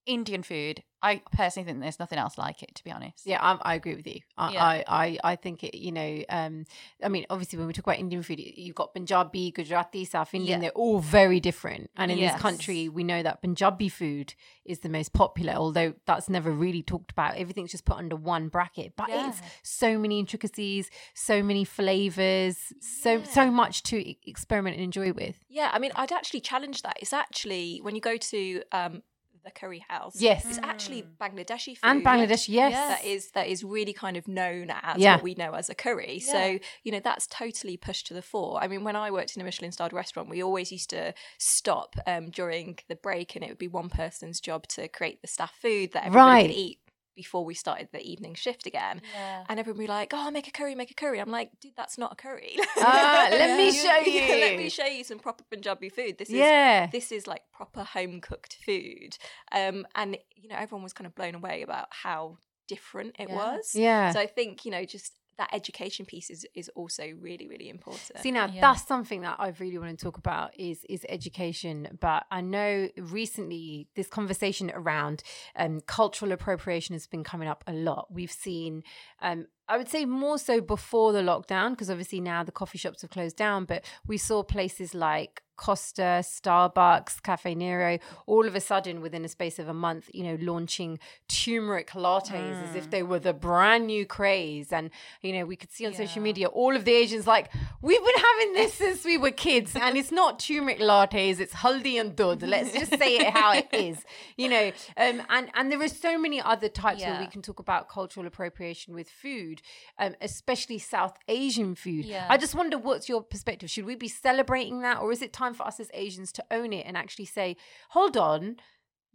Indian 0.05 0.43
food, 0.43 0.83
I 1.03 1.21
personally 1.33 1.65
think 1.67 1.81
there's 1.81 1.99
nothing 1.99 2.17
else 2.17 2.37
like 2.37 2.63
it, 2.63 2.73
to 2.75 2.83
be 2.83 2.91
honest. 2.91 3.25
Yeah, 3.25 3.39
I, 3.41 3.57
I 3.71 3.75
agree 3.75 3.95
with 3.95 4.07
you. 4.07 4.21
I, 4.37 4.51
Yeah. 4.53 4.63
I, 4.63 4.83
I, 4.87 5.17
I 5.31 5.35
think 5.35 5.63
it. 5.63 5.77
You 5.77 5.91
know, 5.91 6.23
um, 6.29 6.65
I 7.03 7.09
mean, 7.09 7.25
obviously, 7.29 7.59
when 7.59 7.67
we 7.67 7.73
talk 7.73 7.85
about 7.85 7.99
Indian 7.99 8.23
food, 8.23 8.39
you've 8.39 8.73
got 8.73 8.93
Punjabi, 8.93 9.51
Gujarati, 9.51 10.05
South 10.05 10.33
Indian. 10.33 10.59
Yeah. 10.59 10.69
They're 10.69 10.71
all 10.83 10.99
very 10.99 11.39
different. 11.39 11.89
And 11.97 12.09
in 12.11 12.17
Yes. 12.17 12.33
this 12.33 12.41
country, 12.41 12.87
we 12.89 13.03
know 13.03 13.21
that 13.21 13.41
Punjabi 13.41 13.89
food 13.89 14.33
is 14.65 14.79
the 14.79 14.89
most 14.89 15.11
popular, 15.13 15.53
although 15.53 15.93
that's 16.05 16.29
never 16.29 16.51
really 16.51 16.81
talked 16.81 17.11
about. 17.11 17.35
Everything's 17.35 17.71
just 17.71 17.85
put 17.85 17.97
under 17.97 18.15
one 18.15 18.47
bracket. 18.47 18.93
But 18.95 19.07
it's 19.09 19.41
so 19.61 19.99
many 19.99 20.19
intricacies, 20.19 20.89
so 21.13 21.43
many 21.43 21.65
flavors, 21.65 22.57
so 22.79 23.23
so 23.23 23.51
much 23.51 23.83
to 23.83 24.29
experiment 24.29 24.75
and 24.77 24.83
enjoy 24.83 25.11
with. 25.13 25.35
Yeah, 25.49 25.69
I 25.73 25.79
mean, 25.79 25.91
I'd 25.95 26.11
actually 26.11 26.41
challenge 26.41 26.81
that. 26.83 26.95
It's 27.01 27.13
actually 27.13 27.79
when 27.81 27.95
you 27.95 28.01
go 28.01 28.15
to 28.17 28.63
um, 28.71 29.03
the 29.43 29.51
curry 29.51 29.83
house. 29.87 30.15
Yes. 30.19 30.45
it's 30.45 30.57
actually 30.59 31.03
Bangladeshi 31.19 31.73
food 31.77 31.79
And 31.83 32.03
Bangladesh, 32.03 32.47
yes. 32.49 32.73
that 32.73 33.05
is 33.05 33.31
that 33.31 33.47
is 33.47 33.63
really 33.63 33.93
kind 33.93 34.17
of 34.17 34.27
known 34.27 34.71
as 34.81 34.97
Yeah. 34.97 35.15
what 35.15 35.23
we 35.23 35.35
know 35.35 35.53
as 35.53 35.69
a 35.69 35.75
curry. 35.75 36.21
Yeah. 36.25 36.31
So 36.31 36.59
you 36.83 36.91
know 36.91 36.99
that's 36.99 37.27
totally 37.27 37.77
pushed 37.77 38.07
to 38.07 38.13
the 38.13 38.21
fore. 38.21 38.59
I 38.63 38.67
mean, 38.67 38.83
when 38.83 38.95
I 38.95 39.11
worked 39.11 39.35
in 39.35 39.41
a 39.41 39.45
Michelin-starred 39.45 39.93
restaurant, 39.93 40.29
we 40.29 40.41
always 40.43 40.71
used 40.71 40.89
to 40.91 41.13
stop 41.37 41.95
um, 42.07 42.29
during 42.29 42.79
the 42.87 42.95
break, 42.95 43.35
and 43.35 43.43
it 43.43 43.49
would 43.49 43.57
be 43.57 43.67
one 43.67 43.89
person's 43.89 44.39
job 44.39 44.67
to 44.69 44.87
create 44.87 45.21
the 45.21 45.27
staff 45.27 45.53
food 45.61 45.91
that 45.93 46.05
everybody 46.05 46.25
Right. 46.31 46.47
could 46.47 46.55
eat 46.55 46.79
before 47.15 47.45
we 47.45 47.53
started 47.53 47.89
the 47.91 48.01
evening 48.01 48.33
shift 48.35 48.65
again. 48.65 49.01
Yeah. 49.13 49.43
And 49.49 49.59
everyone 49.59 49.77
would 49.77 49.83
be 49.83 49.87
like, 49.87 50.11
"Oh, 50.13 50.31
make 50.31 50.47
a 50.47 50.51
curry, 50.51 50.75
make 50.75 50.91
a 50.91 50.93
curry." 50.93 51.19
I'm 51.19 51.29
like, 51.29 51.51
"Dude, 51.59 51.73
that's 51.75 51.97
not 51.97 52.13
a 52.13 52.15
curry." 52.15 52.57
Ah, 52.77 53.27
let 53.31 53.57
me 53.57 53.71
show 53.83 53.97
you 53.99 54.21
let 54.41 54.57
me 54.57 54.69
show 54.69 54.85
you 54.85 55.03
some 55.03 55.19
proper 55.19 55.43
Punjabi 55.49 55.89
food. 55.89 56.17
This 56.17 56.29
is 56.29 56.35
yeah. 56.35 56.87
this 56.87 57.11
is 57.11 57.27
like 57.27 57.43
proper 57.51 57.83
home 57.83 58.19
cooked 58.21 58.57
food. 58.65 59.17
Um, 59.51 59.85
and 59.95 60.17
you 60.35 60.49
know, 60.49 60.55
everyone 60.57 60.83
was 60.83 60.93
kind 60.93 61.07
of 61.07 61.15
blown 61.15 61.35
away 61.35 61.61
about 61.61 61.87
how 61.91 62.37
different 62.67 63.15
it 63.19 63.29
Yeah. 63.29 63.35
was. 63.35 63.75
yeah. 63.75 64.11
So 64.11 64.19
I 64.19 64.27
think 64.27 64.65
you 64.65 64.71
know, 64.71 64.83
just 64.85 65.13
that 65.37 65.49
education 65.53 66.05
piece 66.05 66.29
is 66.29 66.45
is 66.53 66.69
also 66.75 67.03
really 67.19 67.47
really 67.47 67.69
important. 67.69 68.19
See 68.21 68.31
now 68.31 68.47
Yeah. 68.47 68.61
that's 68.61 68.85
something 68.87 69.21
that 69.21 69.37
I 69.39 69.49
really 69.59 69.77
want 69.77 69.97
to 69.97 70.03
talk 70.03 70.17
about 70.17 70.57
is 70.59 70.85
is 70.89 71.05
education. 71.09 71.97
But 71.99 72.25
I 72.31 72.41
know 72.41 72.89
recently 72.97 73.87
this 73.95 74.07
conversation 74.07 74.71
around 74.73 75.23
um, 75.55 75.81
cultural 75.81 76.31
appropriation 76.31 76.93
has 76.93 77.07
been 77.07 77.23
coming 77.23 77.47
up 77.47 77.63
a 77.67 77.73
lot. 77.73 78.07
We've 78.11 78.31
seen, 78.31 78.83
um, 79.21 79.47
I 79.67 79.77
would 79.77 79.89
say 79.89 80.05
more 80.05 80.37
so 80.37 80.59
before 80.59 81.13
the 81.13 81.21
lockdown, 81.21 81.71
because 81.71 81.89
obviously 81.89 82.19
now 82.19 82.43
the 82.43 82.51
coffee 82.51 82.77
shops 82.77 83.01
have 83.01 83.11
closed 83.11 83.37
down. 83.37 83.65
But 83.65 83.85
we 84.05 84.17
saw 84.17 84.43
places 84.43 84.93
like 84.93 85.43
Costa, 85.55 86.21
Starbucks, 86.21 87.21
Caffè 87.21 87.55
Nero, 87.55 87.99
all 88.25 88.47
of 88.47 88.55
a 88.55 88.59
sudden 88.59 89.01
within 89.01 89.23
a 89.23 89.27
space 89.27 89.59
of 89.59 89.67
a 89.67 89.73
month, 89.73 90.09
you 90.13 90.23
know, 90.23 90.37
launching 90.41 90.99
turmeric 91.27 91.91
lattes 91.91 92.63
as 92.63 92.75
if 92.75 92.89
they 92.89 93.03
were 93.03 93.19
the 93.19 93.33
brand 93.33 93.87
new 93.87 94.05
craze. 94.05 94.73
And, 94.73 94.89
you 95.21 95.33
know, 95.33 95.45
we 95.45 95.55
could 95.55 95.71
see 95.71 95.85
on 95.85 95.93
social 95.93 96.21
media 96.21 96.47
all 96.47 96.75
of 96.75 96.85
the 96.85 96.93
Asians 96.93 97.27
like, 97.27 97.51
we've 97.81 98.03
been 98.03 98.15
having 98.15 98.53
this 98.53 98.73
since 98.83 99.05
we 99.05 99.17
were 99.17 99.31
kids. 99.31 99.75
And 99.75 99.95
it's 99.95 100.11
not 100.11 100.39
turmeric 100.39 100.79
lattes, 100.79 101.39
it's 101.39 101.53
haldi 101.53 101.99
and 101.99 102.15
doodh. 102.15 102.47
Let's 102.47 102.73
just 102.73 102.97
say 102.97 103.17
it 103.17 103.33
how 103.33 103.53
it 103.53 103.67
is, 103.73 104.03
you 104.37 104.49
know. 104.49 104.71
Um, 104.97 105.21
and, 105.29 105.49
and 105.53 105.71
there 105.71 105.81
are 105.81 105.87
so 105.87 106.17
many 106.17 106.41
other 106.41 106.69
types 106.69 107.01
where 107.01 107.19
we 107.19 107.27
can 107.27 107.41
talk 107.41 107.59
about 107.59 107.89
cultural 107.89 108.25
appropriation 108.25 108.93
with 108.93 109.09
food, 109.09 109.52
um, 109.99 110.15
especially 110.21 110.79
South 110.79 111.17
Asian 111.27 111.75
food. 111.75 112.05
Yeah. 112.05 112.27
I 112.29 112.37
just 112.37 112.55
wonder 112.55 112.77
what's 112.77 113.07
your 113.07 113.21
perspective? 113.21 113.69
Should 113.69 113.85
we 113.85 113.95
be 113.95 114.07
celebrating 114.07 114.81
that, 114.81 114.99
or 114.99 115.11
is 115.11 115.21
it 115.21 115.33
time 115.33 115.53
for 115.53 115.67
us 115.67 115.79
as 115.79 115.89
Asians 115.93 116.31
to 116.33 116.43
own 116.51 116.73
it 116.73 116.85
and 116.87 116.97
actually 116.97 117.25
say, 117.25 117.57
hold 117.89 118.17
on? 118.17 118.57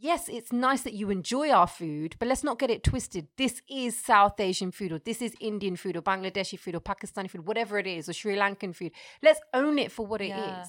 Yes, 0.00 0.28
it's 0.28 0.52
nice 0.52 0.82
that 0.82 0.92
you 0.92 1.10
enjoy 1.10 1.50
our 1.50 1.66
food, 1.66 2.14
but 2.20 2.28
let's 2.28 2.44
not 2.44 2.60
get 2.60 2.70
it 2.70 2.84
twisted. 2.84 3.26
This 3.36 3.62
is 3.68 3.98
South 3.98 4.38
Asian 4.38 4.70
food, 4.70 4.92
or 4.92 5.00
this 5.00 5.20
is 5.20 5.34
Indian 5.40 5.74
food, 5.74 5.96
or 5.96 6.02
Bangladeshi 6.02 6.56
food, 6.56 6.76
or 6.76 6.80
Pakistani 6.80 7.28
food, 7.28 7.48
whatever 7.48 7.78
it 7.80 7.86
is, 7.88 8.08
or 8.08 8.12
Sri 8.12 8.36
Lankan 8.36 8.72
food. 8.76 8.92
Let's 9.22 9.40
own 9.52 9.76
it 9.76 9.90
for 9.90 10.06
what 10.06 10.20
it 10.20 10.26
is. 10.26 10.30
Yeah. 10.30 10.64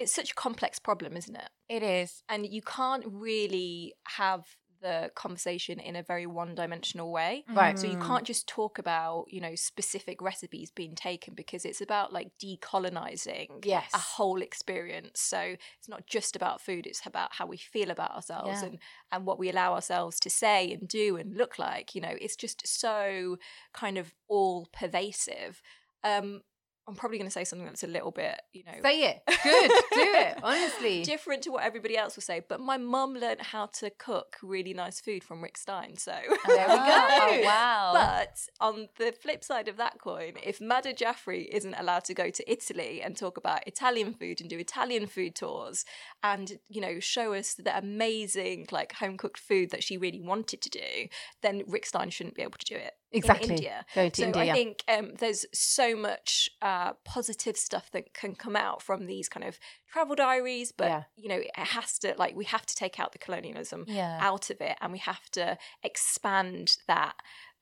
it's 0.00 0.12
such 0.12 0.32
a 0.32 0.34
complex 0.34 0.78
problem, 0.78 1.16
isn't 1.16 1.36
it? 1.36 1.50
It 1.68 1.82
is. 1.84 2.22
And 2.28 2.46
you 2.46 2.62
can't 2.62 3.04
really 3.06 3.94
have 4.16 4.56
the 4.80 5.10
conversation 5.14 5.80
in 5.80 5.96
a 5.96 6.02
very 6.02 6.26
one-dimensional 6.26 7.10
way. 7.12 7.46
Right. 7.54 7.78
So 7.78 7.86
you 7.86 7.96
Mm. 7.96 7.98
can't 7.98 8.26
just 8.26 8.46
talk 8.48 8.78
about, 8.78 9.26
you 9.28 9.40
know, 9.40 9.54
specific 9.54 10.20
recipes 10.22 10.70
being 10.70 10.94
taken 10.94 11.34
because 11.34 11.64
it's 11.64 11.80
about 11.80 12.12
like 12.12 12.30
decolonizing 12.42 13.48
Yes. 13.62 13.94
a 13.94 13.98
whole 13.98 14.42
experience. 14.42 15.20
So 15.20 15.38
it's 15.78 15.88
not 15.88 16.06
just 16.06 16.36
about 16.36 16.60
food, 16.60 16.86
it's 16.86 17.06
about 17.06 17.34
how 17.34 17.46
we 17.46 17.56
feel 17.56 17.90
about 17.90 18.12
ourselves 18.14 18.62
Yeah. 18.62 18.62
and 18.62 18.78
and 19.10 19.26
what 19.26 19.38
we 19.38 19.50
allow 19.50 19.74
ourselves 19.74 20.20
to 20.20 20.30
say 20.30 20.72
and 20.72 20.86
do 20.88 21.16
and 21.16 21.36
look 21.36 21.58
like. 21.58 21.94
You 21.94 22.02
know, 22.02 22.14
it's 22.20 22.36
just 22.36 22.66
so 22.66 23.38
kind 23.72 23.98
of 23.98 24.14
all 24.28 24.66
pervasive. 24.72 25.62
Um 26.04 26.42
I'm 26.88 26.94
probably 26.94 27.18
going 27.18 27.28
to 27.28 27.32
say 27.32 27.44
something 27.44 27.66
that's 27.66 27.82
a 27.82 27.86
little 27.86 28.10
bit, 28.10 28.40
you 28.54 28.64
know, 28.64 28.72
Say 28.82 29.02
it. 29.02 29.22
Good. 29.26 29.70
Do 29.92 30.12
it. 30.14 30.38
Honestly. 30.42 31.02
different 31.02 31.42
to 31.42 31.50
what 31.50 31.62
everybody 31.62 31.98
else 31.98 32.16
will 32.16 32.22
say. 32.22 32.40
But 32.48 32.60
my 32.60 32.78
mum 32.78 33.12
learned 33.12 33.42
how 33.42 33.66
to 33.74 33.90
cook 33.90 34.36
really 34.42 34.72
nice 34.72 34.98
food 34.98 35.22
from 35.22 35.42
Rick 35.42 35.58
Stein. 35.58 35.98
So 35.98 36.12
oh, 36.28 36.36
There 36.46 36.66
we 36.66 36.74
go. 36.74 36.80
Oh, 36.80 37.40
wow. 37.44 37.90
But 37.92 38.38
on 38.58 38.88
the 38.96 39.12
flip 39.12 39.44
side 39.44 39.68
of 39.68 39.76
that 39.76 40.00
coin, 40.00 40.32
if 40.42 40.60
Madhur 40.60 40.96
Jaffrey 40.96 41.42
isn't 41.52 41.74
allowed 41.74 42.04
to 42.04 42.14
go 42.14 42.30
to 42.30 42.50
Italy 42.50 43.02
and 43.02 43.14
talk 43.14 43.36
about 43.36 43.66
Italian 43.66 44.14
food 44.14 44.40
and 44.40 44.48
do 44.48 44.58
Italian 44.58 45.06
food 45.06 45.34
tours 45.34 45.84
and, 46.22 46.58
you 46.70 46.80
know, 46.80 47.00
show 47.00 47.34
us 47.34 47.52
the 47.52 47.76
amazing 47.76 48.66
like 48.70 48.94
home 48.94 49.18
cooked 49.18 49.40
food 49.40 49.70
that 49.72 49.84
she 49.84 49.98
really 49.98 50.22
wanted 50.22 50.62
to 50.62 50.70
do, 50.70 51.08
then 51.42 51.64
Rick 51.66 51.84
Stein 51.84 52.08
shouldn't 52.08 52.34
be 52.34 52.42
able 52.42 52.58
to 52.58 52.64
do 52.64 52.76
it. 52.76 52.92
Exactly. 53.12 53.46
In 53.46 53.52
India. 53.52 53.86
Go 53.94 54.08
to 54.08 54.20
so 54.20 54.26
India. 54.26 54.52
I 54.52 54.52
think 54.52 54.84
um, 54.88 55.12
there's 55.18 55.46
so 55.52 55.96
much 55.96 56.50
uh, 56.60 56.92
positive 57.04 57.56
stuff 57.56 57.90
that 57.92 58.12
can 58.12 58.34
come 58.34 58.56
out 58.56 58.82
from 58.82 59.06
these 59.06 59.28
kind 59.28 59.44
of 59.46 59.58
travel 59.90 60.14
diaries, 60.14 60.72
but 60.72 60.88
Yeah. 60.88 61.02
you 61.16 61.28
know, 61.28 61.38
it 61.38 61.50
has 61.56 61.98
to 62.00 62.14
like 62.18 62.36
we 62.36 62.44
have 62.44 62.66
to 62.66 62.74
take 62.74 63.00
out 63.00 63.12
the 63.12 63.18
colonialism 63.18 63.84
Yeah. 63.88 64.18
out 64.20 64.50
of 64.50 64.60
it, 64.60 64.76
and 64.80 64.92
we 64.92 64.98
have 64.98 65.30
to 65.32 65.56
expand 65.82 66.76
that 66.86 67.14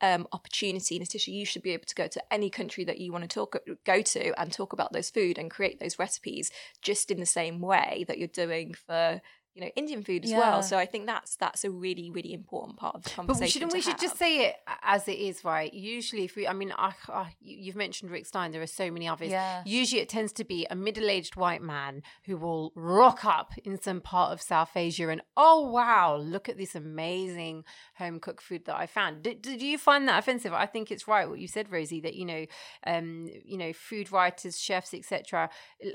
um, 0.02 0.26
opportunity. 0.32 0.98
Nitisha, 0.98 1.28
you 1.28 1.46
should 1.46 1.62
be 1.62 1.70
able 1.72 1.86
to 1.86 1.94
go 1.94 2.06
to 2.06 2.22
any 2.32 2.50
country 2.50 2.84
that 2.84 2.98
you 2.98 3.12
want 3.12 3.24
to 3.24 3.28
talk 3.28 3.56
go 3.84 4.02
to 4.02 4.40
and 4.40 4.52
talk 4.52 4.72
about 4.72 4.92
those 4.92 5.10
food 5.10 5.38
and 5.38 5.50
create 5.50 5.80
those 5.80 5.98
recipes 5.98 6.50
just 6.82 7.10
in 7.10 7.18
the 7.20 7.26
same 7.26 7.60
way 7.60 8.04
that 8.08 8.18
you're 8.18 8.28
doing 8.28 8.74
for 8.74 9.22
you 9.56 9.62
know 9.62 9.70
Indian 9.74 10.02
food 10.04 10.24
as 10.24 10.30
Yeah. 10.30 10.38
well. 10.38 10.62
So 10.62 10.76
I 10.76 10.84
think 10.86 11.06
that's 11.06 11.34
that's 11.36 11.64
a 11.64 11.70
really 11.70 12.10
really 12.10 12.32
important 12.34 12.76
part 12.76 12.94
of 12.94 13.02
the 13.04 13.08
But 13.10 13.16
conversation. 13.16 13.44
we 13.46 13.50
shouldn't 13.50 13.72
we 13.72 13.80
should 13.80 13.98
just 13.98 14.16
say 14.18 14.46
it 14.48 14.56
as 14.82 15.08
it 15.08 15.18
is, 15.18 15.44
right? 15.44 15.72
Usually, 15.72 16.24
if 16.24 16.36
we, 16.36 16.46
I 16.46 16.52
mean, 16.52 16.72
I, 16.76 16.92
I, 17.08 17.34
you- 17.40 17.56
you've 17.64 17.76
mentioned 17.76 18.10
Rick 18.10 18.26
Stein. 18.26 18.52
There 18.52 18.60
are 18.62 18.66
so 18.66 18.90
many 18.90 19.08
others. 19.08 19.30
Yeah. 19.30 19.62
Usually, 19.64 20.00
it 20.02 20.08
tends 20.10 20.32
to 20.34 20.44
be 20.44 20.66
a 20.70 20.76
middle-aged 20.76 21.34
white 21.36 21.62
man 21.62 22.02
who 22.26 22.36
will 22.36 22.72
rock 22.76 23.24
up 23.24 23.52
in 23.64 23.80
some 23.80 24.00
part 24.02 24.32
of 24.32 24.42
South 24.42 24.76
Asia 24.76 25.08
and, 25.08 25.22
oh 25.36 25.60
wow, 25.70 26.16
look 26.16 26.48
at 26.48 26.58
this 26.58 26.74
amazing 26.74 27.64
home 27.96 28.20
cooked 28.20 28.42
food 28.42 28.66
that 28.66 28.76
I 28.76 28.86
found. 28.86 29.22
Did, 29.22 29.40
did 29.42 29.62
you 29.62 29.78
find 29.78 30.06
that 30.08 30.18
offensive? 30.18 30.52
I 30.52 30.66
think 30.66 30.90
it's 30.90 31.08
right 31.08 31.28
what 31.28 31.38
you 31.40 31.48
said, 31.48 31.72
Rosie. 31.72 32.00
That 32.00 32.14
you 32.14 32.26
know, 32.26 32.44
um, 32.86 33.28
you 33.44 33.56
know, 33.56 33.72
food 33.72 34.12
writers, 34.12 34.60
chefs, 34.60 34.92
etc., 34.92 35.48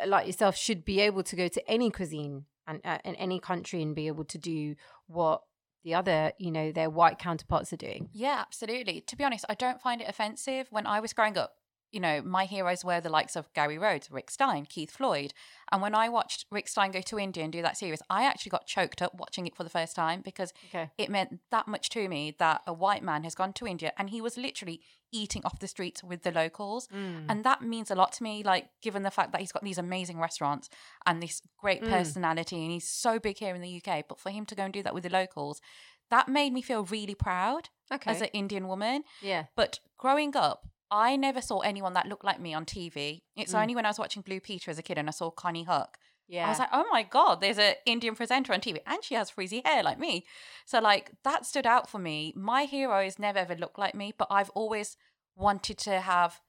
like 0.07 0.25
yourself, 0.25 0.55
should 0.57 0.83
be 0.83 0.99
able 0.99 1.23
to 1.23 1.35
go 1.35 1.47
to 1.47 1.69
any 1.69 1.89
cuisine 1.91 2.45
and 2.67 2.81
uh, 2.85 2.99
in 3.03 3.15
any 3.15 3.39
country 3.39 3.81
and 3.81 3.95
be 3.95 4.07
able 4.07 4.25
to 4.25 4.37
do 4.37 4.75
what 5.07 5.41
the 5.83 5.95
other, 5.95 6.31
you 6.37 6.51
know, 6.51 6.71
their 6.71 6.89
white 6.89 7.17
counterparts 7.17 7.73
are 7.73 7.77
doing. 7.77 8.09
Yeah, 8.13 8.39
absolutely. 8.39 9.01
To 9.01 9.15
be 9.15 9.23
honest, 9.23 9.45
I 9.49 9.55
don't 9.55 9.81
find 9.81 10.01
it 10.01 10.07
offensive. 10.07 10.67
When 10.69 10.85
I 10.85 10.99
was 10.99 11.13
growing 11.13 11.37
up, 11.37 11.55
you 11.91 11.99
know, 11.99 12.21
my 12.21 12.45
heroes 12.45 12.83
were 12.85 13.01
the 13.01 13.09
likes 13.09 13.35
of 13.35 13.51
Gary 13.53 13.77
Rhodes, 13.77 14.09
Rick 14.09 14.31
Stein, 14.31 14.65
Keith 14.65 14.91
Floyd. 14.91 15.33
And 15.71 15.81
when 15.81 15.93
I 15.93 16.07
watched 16.09 16.45
Rick 16.49 16.67
Stein 16.67 16.91
go 16.91 17.01
to 17.01 17.19
India 17.19 17.43
and 17.43 17.51
do 17.51 17.61
that 17.61 17.77
series, 17.77 18.01
I 18.09 18.23
actually 18.25 18.49
got 18.51 18.65
choked 18.65 19.01
up 19.01 19.13
watching 19.15 19.45
it 19.47 19.55
for 19.55 19.63
the 19.63 19.69
first 19.69 19.95
time 19.95 20.21
because 20.21 20.53
Okay. 20.69 20.89
it 20.97 21.09
meant 21.09 21.39
that 21.51 21.67
much 21.67 21.89
to 21.89 22.07
me 22.07 22.35
that 22.39 22.61
a 22.65 22.73
white 22.73 23.03
man 23.03 23.23
has 23.23 23.35
gone 23.35 23.53
to 23.53 23.67
India 23.67 23.91
and 23.97 24.09
he 24.09 24.21
was 24.21 24.37
literally 24.37 24.81
eating 25.11 25.41
off 25.43 25.59
the 25.59 25.67
streets 25.67 26.01
with 26.03 26.23
the 26.23 26.31
locals. 26.31 26.87
Mm. 26.87 27.25
And 27.27 27.43
that 27.43 27.61
means 27.61 27.91
a 27.91 27.95
lot 27.95 28.13
to 28.13 28.23
me, 28.23 28.43
like, 28.43 28.69
given 28.81 29.03
the 29.03 29.11
fact 29.11 29.33
that 29.33 29.41
he's 29.41 29.51
got 29.51 29.63
these 29.63 29.77
amazing 29.77 30.19
restaurants 30.19 30.69
and 31.05 31.21
this 31.21 31.41
great 31.57 31.81
Mm. 31.81 31.89
personality 31.89 32.61
and 32.61 32.71
he's 32.71 32.87
so 32.87 33.19
big 33.19 33.37
here 33.39 33.53
in 33.53 33.61
the 33.61 33.67
UK. 33.81 34.03
But 34.07 34.19
for 34.19 34.29
him 34.29 34.45
to 34.45 34.55
go 34.55 34.63
and 34.63 34.73
do 34.73 34.81
that 34.83 34.93
with 34.93 35.03
the 35.03 35.09
locals, 35.09 35.59
that 36.09 36.29
made 36.29 36.53
me 36.53 36.61
feel 36.61 36.83
really 36.85 37.15
proud 37.15 37.69
Okay. 37.91 38.09
as 38.09 38.21
an 38.21 38.27
Indian 38.33 38.67
woman. 38.69 39.03
yeah. 39.21 39.45
But 39.55 39.79
growing 39.97 40.35
up, 40.37 40.67
I 40.91 41.15
never 41.15 41.41
saw 41.41 41.59
anyone 41.59 41.93
that 41.93 42.07
looked 42.07 42.25
like 42.25 42.39
me 42.39 42.53
on 42.53 42.65
TV. 42.65 43.23
It's 43.35 43.53
Mm. 43.53 43.61
only 43.61 43.75
when 43.75 43.85
I 43.85 43.89
was 43.89 43.97
watching 43.97 44.21
Blue 44.21 44.41
Peter 44.41 44.69
as 44.69 44.77
a 44.77 44.83
kid 44.83 44.97
and 44.97 45.07
I 45.07 45.11
saw 45.11 45.31
Konnie 45.31 45.65
Huq. 45.65 45.95
Yeah. 46.27 46.45
I 46.45 46.49
was 46.49 46.59
like, 46.59 46.69
oh 46.71 46.85
my 46.91 47.03
God, 47.03 47.41
there's 47.41 47.57
an 47.57 47.75
Indian 47.85 48.15
presenter 48.15 48.53
on 48.53 48.61
TV 48.61 48.79
and 48.85 49.03
she 49.03 49.15
has 49.15 49.29
frizzy 49.29 49.61
hair 49.65 49.83
like 49.83 49.99
me. 49.99 50.25
So, 50.65 50.79
like, 50.79 51.11
that 51.23 51.45
stood 51.45 51.65
out 51.65 51.89
for 51.89 51.99
me. 51.99 52.33
My 52.35 52.63
heroes 52.65 53.17
never 53.17 53.39
ever 53.39 53.55
looked 53.55 53.79
like 53.79 53.95
me, 53.95 54.13
but 54.17 54.27
I've 54.29 54.49
always 54.51 54.95
wanted 55.35 55.77
to 55.79 56.01
have 56.01 56.41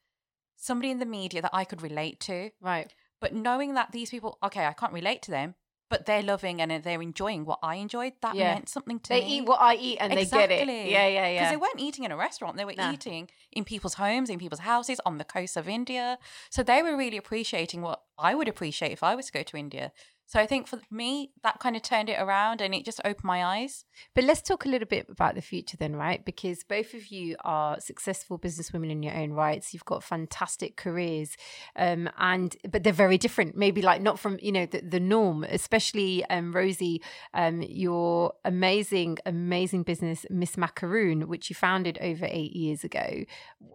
somebody 0.57 0.91
in 0.91 0.99
the 0.99 1.07
media 1.07 1.41
that 1.43 1.55
I 1.55 1.65
could 1.65 1.83
relate 1.83 2.21
to. 2.21 2.51
right. 2.61 2.93
But 3.21 3.33
knowing 3.35 3.75
that 3.75 3.93
these 3.93 4.11
people, 4.11 4.39
okay, 4.43 4.67
I 4.67 4.73
can't 4.73 4.93
relate 4.93 5.23
to 5.23 5.31
them, 5.31 5.55
but 5.93 6.07
they're 6.07 6.23
loving 6.23 6.63
and 6.63 6.83
they're 6.83 7.03
enjoying 7.03 7.45
what 7.45 7.59
I 7.63 7.75
enjoyed, 7.75 8.15
that 8.23 8.35
Yeah. 8.35 8.55
meant 8.55 8.69
something 8.71 8.99
to 9.01 9.09
They 9.11 9.21
me. 9.21 9.37
eat 9.37 9.45
what 9.45 9.61
I 9.61 9.75
eat 9.75 9.99
and 10.01 10.11
they 10.17 10.25
get 10.25 10.51
it. 10.51 10.67
Yeah, 10.67 11.07
Yeah, 11.07 11.29
yeah, 11.29 11.33
Because 11.35 11.51
they 11.51 11.57
weren't 11.59 11.81
eating 11.81 12.05
in 12.05 12.11
a 12.11 12.17
restaurant; 12.17 12.57
they 12.57 12.65
were 12.65 12.73
Nah. 12.75 12.93
eating 12.93 13.29
in 13.53 13.65
people's 13.65 13.95
homes, 13.95 14.31
in 14.31 14.39
people's 14.39 14.61
houses, 14.61 14.99
on 15.05 15.19
the 15.19 15.25
coast 15.25 15.55
of 15.59 15.69
India. 15.69 16.19
So 16.49 16.63
they 16.63 16.83
were 16.83 16.97
really 16.97 17.19
appreciating 17.19 17.83
what 17.83 18.01
I 18.19 18.35
would 18.35 18.49
appreciate 18.49 18.93
if 18.93 19.03
I 19.03 19.15
was 19.15 19.27
to 19.27 19.33
go 19.33 19.43
to 19.43 19.57
India. 19.59 19.93
So 20.27 20.41
I 20.41 20.47
think 20.47 20.67
for 20.67 20.81
me, 20.91 21.33
that 21.43 21.59
kind 21.59 21.77
of 21.77 21.83
turned 21.83 22.09
it 22.09 22.19
around, 22.19 22.61
and 22.61 22.75
it 22.75 22.85
just 22.85 23.01
opened 23.05 23.25
my 23.25 23.45
eyes. 23.45 23.85
But 24.15 24.25
let's 24.25 24.41
talk 24.41 24.65
a 24.65 24.69
little 24.69 24.89
bit 24.89 25.07
about 25.11 25.35
the 25.35 25.43
future 25.43 25.77
then, 25.77 25.95
right? 25.95 26.25
Because 26.25 26.65
both 26.65 26.95
of 26.95 27.09
you 27.09 27.37
are 27.45 27.79
successful 27.81 28.39
businesswomen 28.39 28.91
in 28.91 29.03
your 29.03 29.15
own 29.15 29.33
rights. 29.33 29.75
You've 29.75 29.85
got 29.85 30.03
fantastic 30.03 30.77
careers, 30.77 31.37
um, 31.77 32.09
and 32.19 32.57
but 32.71 32.83
they're 32.83 32.93
very 32.93 33.19
different. 33.19 33.57
Maybe 33.57 33.83
like 33.83 34.01
not 34.01 34.19
from 34.19 34.39
you 34.41 34.53
know 34.53 34.67
the, 34.67 34.81
the 34.81 35.01
norm. 35.01 35.45
Especially 35.45 36.25
um, 36.27 36.53
Rosie, 36.53 37.03
um, 37.35 37.63
your 37.63 38.33
amazing, 38.45 39.19
amazing 39.27 39.83
business, 39.83 40.25
Miss 40.31 40.57
Macaroon, 40.57 41.29
which 41.29 41.51
you 41.51 41.55
founded 41.55 41.99
over 42.01 42.27
eight 42.31 42.57
years 42.57 42.85
ago. 42.85 43.25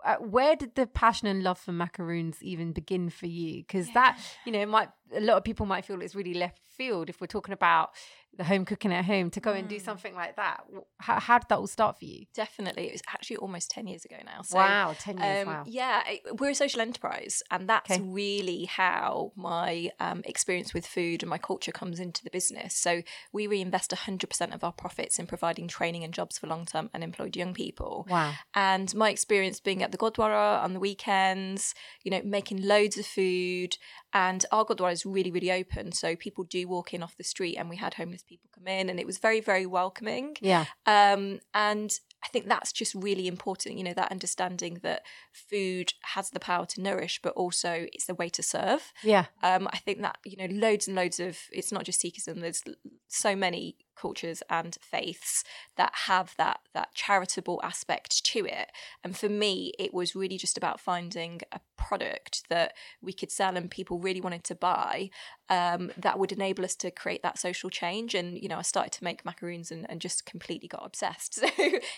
Uh, 0.04 0.16
where 0.16 0.56
did 0.56 0.75
the 0.75 0.88
passion 0.88 1.27
and 1.27 1.44
love 1.44 1.60
for 1.60 1.72
macaroons 1.72 2.42
even 2.42 2.72
begin 2.72 3.10
for 3.10 3.27
you? 3.27 3.62
Because 3.62 3.92
that 3.94 4.20
you 4.46 4.51
know 4.51 4.66
might 4.66 4.89
a 5.16 5.20
lot 5.22 5.38
of 5.38 5.44
people 5.44 5.66
might 5.66 5.86
feel 5.86 6.02
it's 6.02 6.16
really 6.16 6.34
left 6.34 6.60
field 6.70 7.10
if 7.10 7.22
we're 7.22 7.28
talking 7.28 7.54
about 7.54 7.92
the 8.38 8.44
home 8.44 8.65
cooking 8.65 8.94
at 8.94 9.06
home 9.06 9.29
to 9.32 9.39
go 9.39 9.53
and 9.53 9.67
do 9.67 9.77
Mm. 9.77 9.82
something 9.82 10.15
like 10.15 10.36
that. 10.36 10.63
How, 11.00 11.20
how 11.20 11.39
did 11.39 11.50
that 11.50 11.58
all 11.58 11.67
start 11.67 11.98
for 12.00 12.06
you? 12.06 12.25
Definitely. 12.34 12.88
It 12.88 12.91
was 12.94 13.01
actually 13.10 13.38
almost 13.38 13.72
10 13.72 13.88
years 13.88 14.06
ago 14.06 14.15
now. 14.25 14.41
So, 14.44 14.58
wow, 14.58 14.96
10 14.98 15.17
years, 15.17 15.41
Um, 15.41 15.53
wow. 15.53 15.63
Yeah, 15.65 16.08
it- 16.08 16.39
we're 16.39 16.51
a 16.51 16.56
social 16.56 16.82
enterprise, 16.82 17.41
and 17.51 17.67
that's 17.67 17.91
Okay. 17.91 18.01
really 18.01 18.65
how 18.65 19.32
my 19.36 19.89
um, 20.00 20.22
experience 20.25 20.74
with 20.74 20.86
food 20.86 21.24
and 21.24 21.29
my 21.29 21.38
culture 21.38 21.72
comes 21.72 22.00
into 22.00 22.24
the 22.24 22.29
business. 22.29 22.75
So 22.75 23.01
we 23.34 23.48
reinvest 23.48 23.91
100% 23.91 24.53
of 24.53 24.63
our 24.63 24.72
profits 24.74 25.17
in 25.20 25.25
providing 25.27 25.67
training 25.67 26.03
and 26.03 26.13
jobs 26.13 26.38
for 26.38 26.48
long-term 26.48 26.89
unemployed 26.94 27.36
young 27.36 27.53
people. 27.53 28.06
Wow. 28.10 28.34
And 28.53 28.94
my 28.96 29.10
experience 29.10 29.60
being 29.60 29.82
at 29.84 29.91
the 29.91 29.98
Gurdwara 29.98 30.63
on 30.63 30.74
the 30.74 30.79
weekends, 30.79 31.74
you 32.03 32.12
know, 32.12 32.22
making 32.24 32.62
loads 32.62 32.98
of 32.98 33.06
food, 33.06 33.77
and 34.13 34.46
our 34.51 34.65
Gurdwara 34.65 34.91
is 34.91 35.06
really, 35.06 35.32
really 35.32 35.51
open. 35.51 35.91
So 35.91 36.15
people 36.15 36.44
do 36.44 36.67
walk 36.67 36.94
in 36.94 37.01
off 37.03 37.17
the 37.17 37.24
street, 37.24 37.56
and 37.58 37.70
we 37.70 37.77
had 37.77 37.96
homeless 37.96 38.24
people 38.27 38.50
come 38.53 38.67
in, 38.67 38.89
and 38.89 39.00
it 39.00 39.05
was 39.05 39.17
very, 39.17 39.39
very 39.39 39.65
welcoming. 39.65 40.36
Yeah. 40.41 40.65
Um, 40.86 41.39
and 41.53 41.91
I 42.24 42.27
think 42.29 42.48
that's 42.48 42.72
just 42.72 42.96
really 42.96 43.27
important, 43.27 43.77
you 43.77 43.84
know, 43.84 43.93
that 43.93 44.12
understanding 44.12 44.79
that 44.84 45.03
food 45.31 45.93
has 46.13 46.31
the 46.31 46.39
power 46.39 46.65
to 46.65 46.81
nourish, 46.81 47.19
but 47.22 47.34
also 47.34 47.88
it's 47.93 48.05
the 48.05 48.15
way 48.15 48.29
to 48.29 48.43
serve. 48.43 48.91
Yeah. 49.03 49.25
Um, 49.43 49.67
I 49.72 49.77
think 49.77 50.01
that, 50.01 50.17
you 50.25 50.36
know, 50.38 50.53
loads 50.53 50.88
and 50.88 50.96
loads 50.96 51.19
of, 51.19 51.38
it's 51.51 51.72
not 51.72 51.84
just 51.84 52.01
Sikhism, 52.01 52.41
there's 52.41 52.63
so 53.07 53.36
many 53.36 53.77
cultures 53.98 54.44
and 54.50 54.77
faiths 54.82 55.44
that 55.75 55.92
have 56.08 56.34
that 56.38 56.60
that 56.74 56.94
charitable 56.94 57.60
aspect 57.63 58.24
to 58.25 58.46
it 58.46 58.72
and 59.04 59.18
for 59.18 59.30
me 59.30 59.72
it 59.80 59.94
was 59.94 60.16
really 60.16 60.38
just 60.38 60.58
about 60.58 60.80
finding 60.80 61.42
a 61.51 61.60
product 61.77 62.44
that 62.50 62.74
we 63.01 63.13
could 63.13 63.32
sell 63.32 63.56
and 63.56 63.72
people 63.72 64.00
really 64.00 64.22
wanted 64.22 64.44
to 64.44 64.56
buy 64.56 65.10
um, 65.50 65.92
that 65.98 66.20
would 66.20 66.32
enable 66.32 66.66
us 66.66 66.75
to 66.75 66.92
create 66.92 67.24
that 67.24 67.39
social 67.39 67.70
change 67.70 68.13
and 68.13 68.38
you 68.38 68.48
know 68.48 68.58
i 68.58 68.62
started 68.62 68.92
to 68.92 69.04
make 69.04 69.24
macaroons 69.25 69.72
and, 69.72 69.89
and 69.89 70.01
just 70.01 70.25
completely 70.25 70.68
got 70.68 70.86
obsessed 70.86 71.36
so 71.36 71.48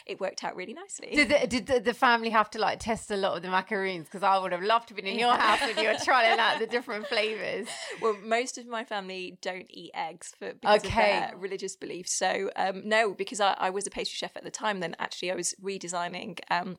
it 0.06 0.20
worked 0.20 0.44
out 0.44 0.56
really 0.56 0.74
nicely 0.74 1.10
Did 1.14 1.30
the, 1.30 1.48
did 1.48 1.86
the, 1.86 1.94
family 1.94 2.30
have 2.30 2.50
to 2.52 2.60
like 2.60 2.80
test 2.80 3.12
a 3.12 3.18
lot 3.18 3.36
of 3.36 3.42
the 3.42 3.50
macaroons? 3.50 4.06
Because 4.06 4.24
I 4.24 4.38
would 4.38 4.52
have 4.52 4.62
loved 4.62 4.88
to 4.90 4.94
be 4.94 5.08
in 5.08 5.20
your 5.20 5.34
house 5.34 5.60
when 5.62 5.78
you 5.78 5.90
were 5.90 5.96
trying 6.04 6.40
out 6.40 6.60
the 6.60 6.68
different 6.68 7.08
flavors. 7.08 7.68
well, 8.02 8.18
most 8.24 8.58
of 8.58 8.68
my 8.68 8.84
family 8.84 9.38
don't 9.42 9.66
eat 9.70 9.92
eggs 9.94 10.34
for 10.38 10.54
because 10.54 10.86
Okay. 10.86 11.24
of 11.24 11.30
their 11.30 11.38
religious 11.38 11.76
beliefs. 11.76 11.89
So 12.04 12.50
um, 12.56 12.88
no, 12.88 13.14
because 13.14 13.40
I, 13.40 13.56
I 13.58 13.70
was 13.70 13.88
a 13.88 13.92
pastry 13.92 14.16
chef 14.16 14.36
at 14.36 14.44
the 14.44 14.52
time. 14.52 14.80
Then 14.80 14.96
actually, 15.00 15.32
I 15.32 15.36
was 15.36 15.54
redesigning. 15.62 16.40
Um, 16.50 16.78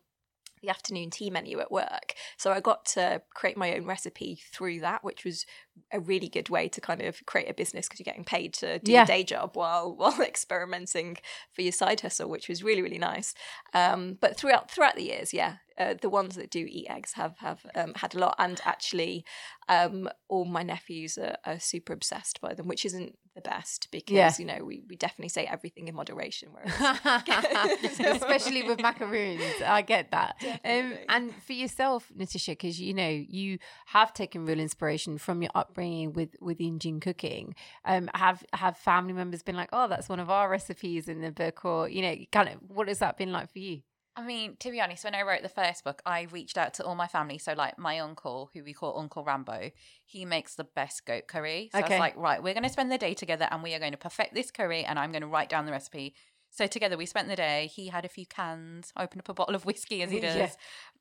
the 0.62 0.68
afternoon 0.68 1.08
tea 1.08 1.30
menu 1.30 1.58
at 1.60 1.72
work. 1.72 2.14
So 2.36 2.52
I 2.52 2.60
got 2.60 2.84
to 2.86 3.22
create 3.34 3.56
my 3.56 3.74
own 3.74 3.86
recipe 3.86 4.40
through 4.52 4.80
that, 4.80 5.02
which 5.02 5.24
was 5.24 5.46
a 5.92 6.00
really 6.00 6.28
good 6.28 6.48
way 6.48 6.68
to 6.68 6.80
kind 6.80 7.02
of 7.02 7.24
create 7.26 7.48
a 7.50 7.54
business 7.54 7.86
because 7.86 8.00
you're 8.00 8.04
getting 8.12 8.24
paid 8.24 8.52
to 8.54 8.78
do 8.80 8.92
Yeah. 8.92 8.98
your 9.00 9.06
day 9.06 9.24
job 9.24 9.56
while 9.56 9.94
while 10.00 10.20
experimenting 10.20 11.16
for 11.52 11.62
your 11.62 11.72
side 11.72 12.00
hustle, 12.00 12.28
which 12.28 12.48
was 12.48 12.62
really 12.62 12.82
really 12.82 12.98
nice. 12.98 13.34
Um, 13.74 14.18
but 14.20 14.36
throughout 14.36 14.70
throughout 14.70 14.96
the 14.96 15.04
years, 15.04 15.32
yeah, 15.32 15.56
uh, 15.78 15.94
the 16.00 16.10
ones 16.10 16.34
that 16.36 16.50
do 16.50 16.66
eat 16.68 16.86
eggs 16.90 17.12
have 17.14 17.38
have 17.38 17.64
um, 17.74 17.94
had 17.96 18.14
a 18.14 18.18
lot, 18.18 18.34
and 18.38 18.60
actually, 18.64 19.24
um, 19.68 20.08
all 20.28 20.44
my 20.44 20.62
nephews 20.62 21.16
are, 21.18 21.36
are 21.44 21.58
super 21.60 21.92
obsessed 21.92 22.40
by 22.40 22.54
them, 22.54 22.68
which 22.68 22.84
isn't 22.84 23.16
the 23.34 23.40
best 23.40 23.88
because 23.92 24.14
Yeah. 24.14 24.32
you 24.38 24.44
know 24.44 24.64
we, 24.64 24.82
we 24.88 24.96
definitely 24.96 25.28
say 25.28 25.44
everything 25.46 25.86
in 25.88 25.94
moderation. 25.94 26.48
Especially 28.00 28.62
with 28.62 28.80
macaroons. 28.80 29.42
I 29.64 29.82
get 29.82 30.10
that. 30.10 30.36
Um, 30.64 30.94
and 31.08 31.32
for 31.46 31.52
yourself, 31.52 32.10
Nitisha, 32.16 32.48
because 32.52 32.80
you 32.80 32.94
know 32.94 33.08
you 33.08 33.58
have 33.86 34.12
taken 34.12 34.44
real 34.46 34.60
inspiration 34.60 35.18
from 35.18 35.42
your 35.42 35.50
upbringing 35.70 36.12
with 36.12 36.36
with 36.40 36.60
Indian 36.60 37.00
cooking. 37.00 37.54
Um, 37.84 38.10
have 38.14 38.44
have 38.52 38.76
family 38.76 39.12
members 39.12 39.42
been 39.42 39.56
like, 39.56 39.70
"Oh, 39.72 39.88
that's 39.88 40.08
one 40.08 40.20
of 40.20 40.30
our 40.30 40.48
recipes 40.50 41.08
in 41.08 41.20
the 41.20 41.32
book," 41.32 41.64
or 41.64 41.88
you 41.88 42.02
know, 42.02 42.16
kind 42.32 42.48
of 42.48 42.56
what 42.68 42.88
has 42.88 42.98
that 42.98 43.16
been 43.16 43.32
like 43.32 43.52
for 43.52 43.58
you? 43.58 43.82
I 44.16 44.26
mean, 44.26 44.56
to 44.60 44.70
be 44.70 44.80
honest, 44.80 45.04
when 45.04 45.14
I 45.14 45.22
wrote 45.22 45.42
the 45.42 45.48
first 45.48 45.84
book, 45.84 46.02
I 46.04 46.26
reached 46.30 46.58
out 46.58 46.74
to 46.74 46.84
all 46.84 46.94
my 46.94 47.06
family. 47.06 47.38
So, 47.38 47.54
like 47.54 47.78
my 47.78 48.00
uncle, 48.00 48.50
who 48.52 48.64
we 48.64 48.72
call 48.72 48.98
Uncle 48.98 49.24
Rambo, 49.24 49.70
he 50.04 50.24
makes 50.24 50.56
the 50.56 50.64
best 50.64 51.06
goat 51.06 51.26
curry. 51.28 51.70
So 51.72 51.78
I 51.78 51.82
was 51.82 51.98
like, 51.98 52.16
right, 52.16 52.42
we're 52.42 52.54
going 52.54 52.64
to 52.64 52.68
spend 52.68 52.90
the 52.90 52.98
day 52.98 53.14
together 53.14 53.48
and 53.50 53.62
we 53.62 53.72
are 53.74 53.78
going 53.78 53.92
to 53.92 53.98
perfect 53.98 54.34
this 54.34 54.50
curry 54.50 54.84
and 54.84 54.98
I'm 54.98 55.12
going 55.12 55.22
to 55.22 55.28
write 55.28 55.48
down 55.48 55.64
the 55.64 55.72
recipe. 55.72 56.14
So 56.50 56.66
together 56.66 56.96
we 56.96 57.06
spent 57.06 57.28
the 57.28 57.36
day. 57.36 57.70
He 57.72 57.88
had 57.88 58.04
a 58.04 58.08
few 58.08 58.26
cans, 58.26 58.92
opened 58.96 59.22
up 59.22 59.28
a 59.28 59.34
bottle 59.34 59.54
of 59.54 59.64
whiskey 59.64 60.02
as 60.02 60.10
he 60.10 60.20
does. 60.20 60.36
Yeah. 60.36 60.50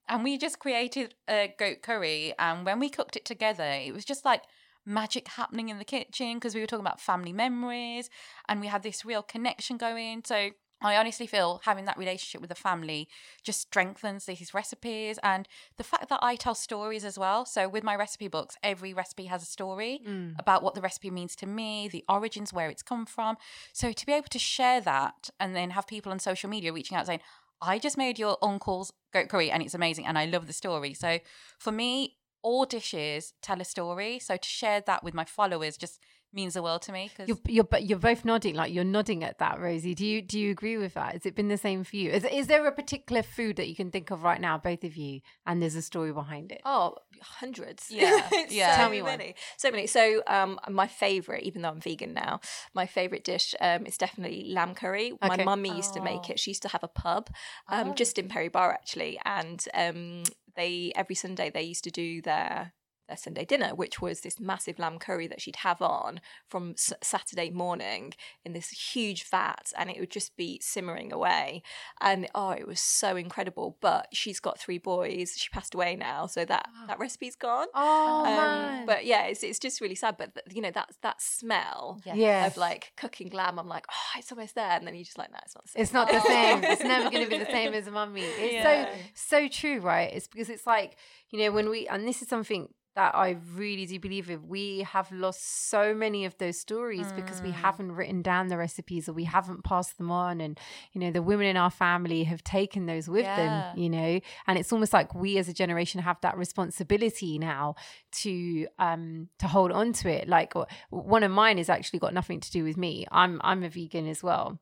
And 0.07 0.23
we 0.23 0.37
just 0.37 0.59
created 0.59 1.15
a 1.27 1.53
goat 1.57 1.81
curry. 1.81 2.33
And 2.37 2.65
when 2.65 2.79
we 2.79 2.89
cooked 2.89 3.15
it 3.15 3.25
together, 3.25 3.63
it 3.63 3.93
was 3.93 4.05
just 4.05 4.23
like 4.23 4.43
magic 4.89 5.27
happening 5.27 5.69
in 5.69 5.77
the 5.77 5.85
kitchen 5.85 6.35
because 6.35 6.55
we 6.55 6.61
were 6.61 6.67
talking 6.67 6.85
about 6.85 6.99
family 6.99 7.31
memories 7.31 8.09
and 8.47 8.59
we 8.59 8.67
had 8.67 8.83
this 8.83 9.05
real 9.05 9.21
connection 9.21 9.77
going. 9.77 10.23
So 10.25 10.49
I 10.81 10.95
honestly 10.95 11.27
feel 11.27 11.61
having 11.65 11.85
that 11.85 11.97
relationship 11.97 12.41
with 12.41 12.49
the 12.49 12.55
family 12.55 13.07
just 13.43 13.61
strengthens 13.61 14.25
these 14.25 14.53
recipes 14.53 15.19
and 15.21 15.47
the 15.77 15.83
fact 15.83 16.09
that 16.09 16.19
I 16.21 16.35
tell 16.35 16.55
stories 16.55 17.03
as 17.05 17.19
well. 17.19 17.45
So 17.45 17.67
with 17.67 17.83
my 17.83 17.95
recipe 17.95 18.29
books, 18.29 18.55
every 18.63 18.93
recipe 18.93 19.25
has 19.25 19.43
a 19.43 19.45
story 19.45 20.01
Mm. 20.07 20.35
about 20.39 20.63
what 20.63 20.75
the 20.75 20.81
recipe 20.81 21.11
means 21.11 21.35
to 21.37 21.45
me, 21.45 21.89
the 21.89 22.05
origins, 22.07 22.53
where 22.53 22.69
it's 22.69 22.81
come 22.81 23.05
from. 23.05 23.37
So 23.73 23.91
to 23.91 24.05
be 24.05 24.13
able 24.13 24.29
to 24.29 24.39
share 24.39 24.81
that 24.81 25.29
and 25.39 25.55
then 25.55 25.71
have 25.71 25.85
people 25.85 26.11
on 26.11 26.19
social 26.19 26.49
media 26.49 26.73
reaching 26.73 26.97
out 26.97 27.07
saying, 27.07 27.21
I 27.61 27.77
just 27.77 27.97
made 27.97 28.17
your 28.17 28.37
uncle's 28.41 28.93
goat 29.11 29.27
curry 29.27 29.51
and 29.51 29.61
it's 29.61 29.73
amazing 29.73 30.05
and 30.05 30.17
I 30.17 30.25
love 30.25 30.47
the 30.47 30.53
story. 30.53 30.93
So 30.93 31.19
for 31.59 31.73
me, 31.73 32.18
all 32.41 32.65
dishes 32.65 33.33
tell 33.41 33.61
a 33.61 33.65
story. 33.65 34.19
So 34.19 34.37
to 34.37 34.47
share 34.47 34.81
that 34.81 35.03
with 35.03 35.13
my 35.13 35.25
followers 35.25 35.77
just 35.77 35.99
means 36.31 36.53
the 36.53 36.61
world 36.61 36.83
to 36.83 36.91
me 36.91 37.09
because 37.11 37.27
You're, 37.27 37.39
you're 37.47 37.63
but 37.63 37.85
you're 37.89 37.97
both 37.97 38.23
nodding 38.23 38.53
like 38.53 38.71
you're 38.71 38.83
nodding 38.83 39.23
at 39.23 39.39
that, 39.39 39.59
Rosie. 39.59 39.95
Do 39.95 40.05
you 40.05 40.21
do 40.21 40.39
you 40.39 40.51
agree 40.51 40.77
with 40.77 40.93
that? 40.93 41.13
Has 41.13 41.25
it 41.25 41.33
been 41.35 41.47
the 41.47 41.57
same 41.57 41.83
for 41.83 41.95
you? 41.95 42.11
Is, 42.11 42.23
is 42.23 42.45
there 42.45 42.67
a 42.67 42.71
particular 42.71 43.23
food 43.23 43.55
that 43.55 43.67
you 43.67 43.75
can 43.75 43.89
think 43.89 44.11
of 44.11 44.21
right 44.23 44.39
now, 44.39 44.57
both 44.59 44.83
of 44.83 44.95
you, 44.95 45.21
and 45.47 45.59
there's 45.59 45.73
a 45.73 45.81
story 45.81 46.13
behind 46.13 46.51
it? 46.51 46.61
Oh, 46.65 46.97
hundreds. 47.19 47.89
Yeah, 47.89 48.21
yeah. 48.49 48.71
So 48.73 48.77
Tell 48.77 48.89
me 48.91 49.01
one. 49.01 49.17
many. 49.17 49.33
So 49.57 49.71
many. 49.71 49.87
So, 49.87 50.21
um, 50.27 50.59
my 50.69 50.85
favorite, 50.85 51.43
even 51.43 51.63
though 51.63 51.69
I'm 51.69 51.81
vegan 51.81 52.13
now, 52.13 52.41
my 52.75 52.85
favorite 52.85 53.23
dish 53.23 53.55
um, 53.59 53.87
is 53.87 53.97
definitely 53.97 54.51
lamb 54.53 54.75
curry. 54.75 55.13
My 55.21 55.29
Okay. 55.33 55.43
mummy 55.43 55.75
used 55.75 55.93
to 55.95 56.01
make 56.01 56.25
Oh. 56.29 56.33
it. 56.33 56.39
She 56.39 56.51
used 56.51 56.61
to 56.61 56.69
have 56.69 56.83
a 56.83 56.87
pub, 56.87 57.31
um, 57.69 57.89
Oh. 57.89 57.93
just 57.95 58.19
in 58.19 58.29
Perry 58.29 58.49
Barr 58.49 58.71
actually, 58.71 59.19
and 59.25 59.65
um, 59.73 60.23
they 60.59 60.91
every 60.95 61.15
Sunday 61.15 61.49
they 61.49 61.63
used 61.63 61.85
to 61.85 61.91
do 61.91 62.21
their 62.21 62.73
their 63.09 63.17
Sunday 63.17 63.43
dinner, 63.45 63.75
which 63.75 63.99
was 64.01 64.21
this 64.21 64.39
massive 64.39 64.79
lamb 64.79 64.97
curry 64.99 65.27
that 65.27 65.41
she'd 65.41 65.57
have 65.57 65.81
on 65.81 66.21
from 66.47 66.71
s- 66.71 66.93
Saturday 67.03 67.49
morning 67.49 68.13
in 68.45 68.53
this 68.53 68.69
huge 68.69 69.25
vat, 69.29 69.73
and 69.77 69.89
it 69.89 69.99
would 69.99 70.09
just 70.11 70.37
be 70.37 70.59
simmering 70.63 71.11
away. 71.11 71.61
And 71.99 72.27
oh, 72.33 72.51
it 72.51 72.65
was 72.67 72.79
so 72.79 73.15
incredible. 73.17 73.77
But 73.81 74.07
she's 74.13 74.39
got 74.39 74.59
three 74.59 74.77
boys. 74.77 75.33
She 75.37 75.49
passed 75.49 75.75
away 75.75 75.95
now, 75.97 76.25
so 76.27 76.45
that 76.45 76.69
that 76.87 76.97
recipe's 76.99 77.35
gone. 77.35 77.67
Oh 77.75 78.19
Um, 78.25 78.25
man! 78.25 78.85
but 78.85 79.05
yeah, 79.05 79.23
it's 79.25 79.43
it's 79.43 79.59
just 79.59 79.81
really 79.81 79.95
sad. 79.95 80.15
But 80.17 80.33
th- 80.35 80.55
you 80.55 80.61
know 80.61 80.71
that 80.71 80.89
that 81.01 81.21
smell 81.21 82.01
Yeah. 82.05 82.13
yeah, 82.15 82.47
of 82.47 82.57
like 82.57 82.93
cooking 82.95 83.29
lamb, 83.31 83.59
I'm 83.59 83.67
like, 83.67 83.85
oh, 83.91 84.19
it's 84.19 84.31
almost 84.31 84.55
there, 84.55 84.69
and 84.71 84.85
then 84.87 84.95
you're 84.95 85.03
just 85.03 85.17
like, 85.17 85.31
no, 85.31 85.39
it's 85.43 85.53
not. 85.55 85.65
The 85.65 85.71
same. 85.71 85.81
It's 85.81 85.93
not 85.93 86.11
the 86.11 86.19
same. 86.21 86.63
It's 86.63 86.83
never 86.95 87.09
going 87.09 87.23
to 87.23 87.29
be 87.29 87.37
the 87.39 87.45
same 87.51 87.73
as 87.73 87.87
mummy. 87.89 88.21
It's 88.21 88.53
Yeah. 88.53 88.93
so 89.15 89.39
so 89.41 89.47
true, 89.47 89.79
right? 89.79 90.11
It's 90.13 90.27
because 90.27 90.49
it's 90.49 90.67
like 90.67 90.97
you 91.29 91.39
know 91.39 91.51
when 91.51 91.69
we 91.69 91.87
and 91.87 92.07
this 92.07 92.21
is 92.21 92.27
something 92.27 92.67
that 92.99 93.15
I 93.15 93.37
really 93.55 93.85
do 93.85 93.97
believe 93.97 94.29
in. 94.29 94.45
We 94.49 94.79
have 94.81 95.09
lost 95.09 95.69
so 95.69 95.93
many 95.93 96.25
of 96.25 96.37
those 96.37 96.59
stories 96.59 97.13
because 97.13 97.41
we 97.41 97.51
Mm. 97.53 97.61
haven't 97.65 97.91
written 97.93 98.21
down 98.21 98.47
the 98.49 98.57
recipes 98.57 99.07
or 99.07 99.13
we 99.13 99.23
haven't 99.23 99.63
passed 99.63 99.97
them 99.97 100.11
on, 100.11 100.41
and 100.41 100.59
you 100.91 100.99
know 101.01 101.09
the 101.09 101.21
women 101.21 101.45
in 101.47 101.55
our 101.55 101.69
family 101.69 102.25
have 102.25 102.43
taken 102.43 102.87
those 102.87 103.07
with 103.07 103.25
Yeah. 103.27 103.35
them. 103.41 103.53
You 103.73 103.89
know, 103.89 104.19
and 104.47 104.59
it's 104.59 104.73
almost 104.73 104.91
like 104.91 105.15
we 105.15 105.37
as 105.37 105.47
a 105.47 105.53
generation 105.53 106.01
have 106.01 106.19
that 106.21 106.37
responsibility 106.37 107.39
now 107.39 107.75
to 108.23 108.67
um 108.79 109.29
to 109.41 109.47
hold 109.47 109.71
on 109.71 109.93
to 109.93 110.09
it. 110.09 110.27
Like 110.27 110.51
one 110.89 111.23
of 111.23 111.31
mine 111.31 111.57
has 111.57 111.69
actually 111.69 111.99
got 111.99 112.13
nothing 112.13 112.41
to 112.41 112.51
do 112.51 112.65
with 112.65 112.75
me. 112.75 113.05
I'm 113.11 113.39
I'm 113.49 113.63
a 113.63 113.69
vegan 113.69 114.07
as 114.07 114.21
well 114.21 114.59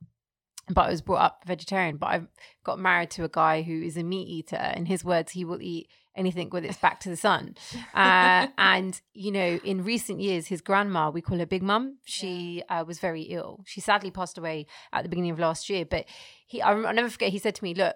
but 0.69 0.87
I 0.87 0.89
was 0.89 1.01
brought 1.01 1.21
up 1.21 1.43
vegetarian. 1.45 1.97
But 1.97 2.07
I've 2.07 2.27
got 2.63 2.79
married 2.79 3.11
to 3.11 3.23
a 3.23 3.29
guy 3.29 3.61
who 3.61 3.81
is 3.81 3.97
a 3.97 4.03
meat 4.03 4.27
eater. 4.27 4.73
In 4.75 4.85
his 4.85 5.03
words, 5.03 5.31
he 5.31 5.45
will 5.45 5.61
eat 5.61 5.89
anything 6.15 6.49
with 6.49 6.65
its 6.65 6.77
back 6.77 6.99
to 7.01 7.09
the 7.09 7.15
sun. 7.15 7.55
Uh, 7.93 8.47
and 8.57 8.99
you 9.13 9.31
know, 9.31 9.59
in 9.63 9.83
recent 9.83 10.19
years, 10.19 10.47
his 10.47 10.61
grandma, 10.61 11.09
we 11.09 11.21
call 11.21 11.37
her 11.37 11.45
Big 11.45 11.63
Mum, 11.63 11.99
she 12.03 12.63
uh, 12.69 12.83
was 12.85 12.99
very 12.99 13.23
ill. 13.23 13.63
She 13.65 13.79
sadly 13.79 14.11
passed 14.11 14.37
away 14.37 14.65
at 14.91 15.03
the 15.03 15.09
beginning 15.09 15.31
of 15.31 15.39
last 15.39 15.69
year. 15.69 15.85
But 15.85 16.05
he, 16.45 16.61
I, 16.61 16.71
I'll 16.71 16.93
never 16.93 17.09
forget. 17.09 17.31
He 17.31 17.39
said 17.39 17.55
to 17.55 17.63
me, 17.63 17.73
"Look, 17.73 17.95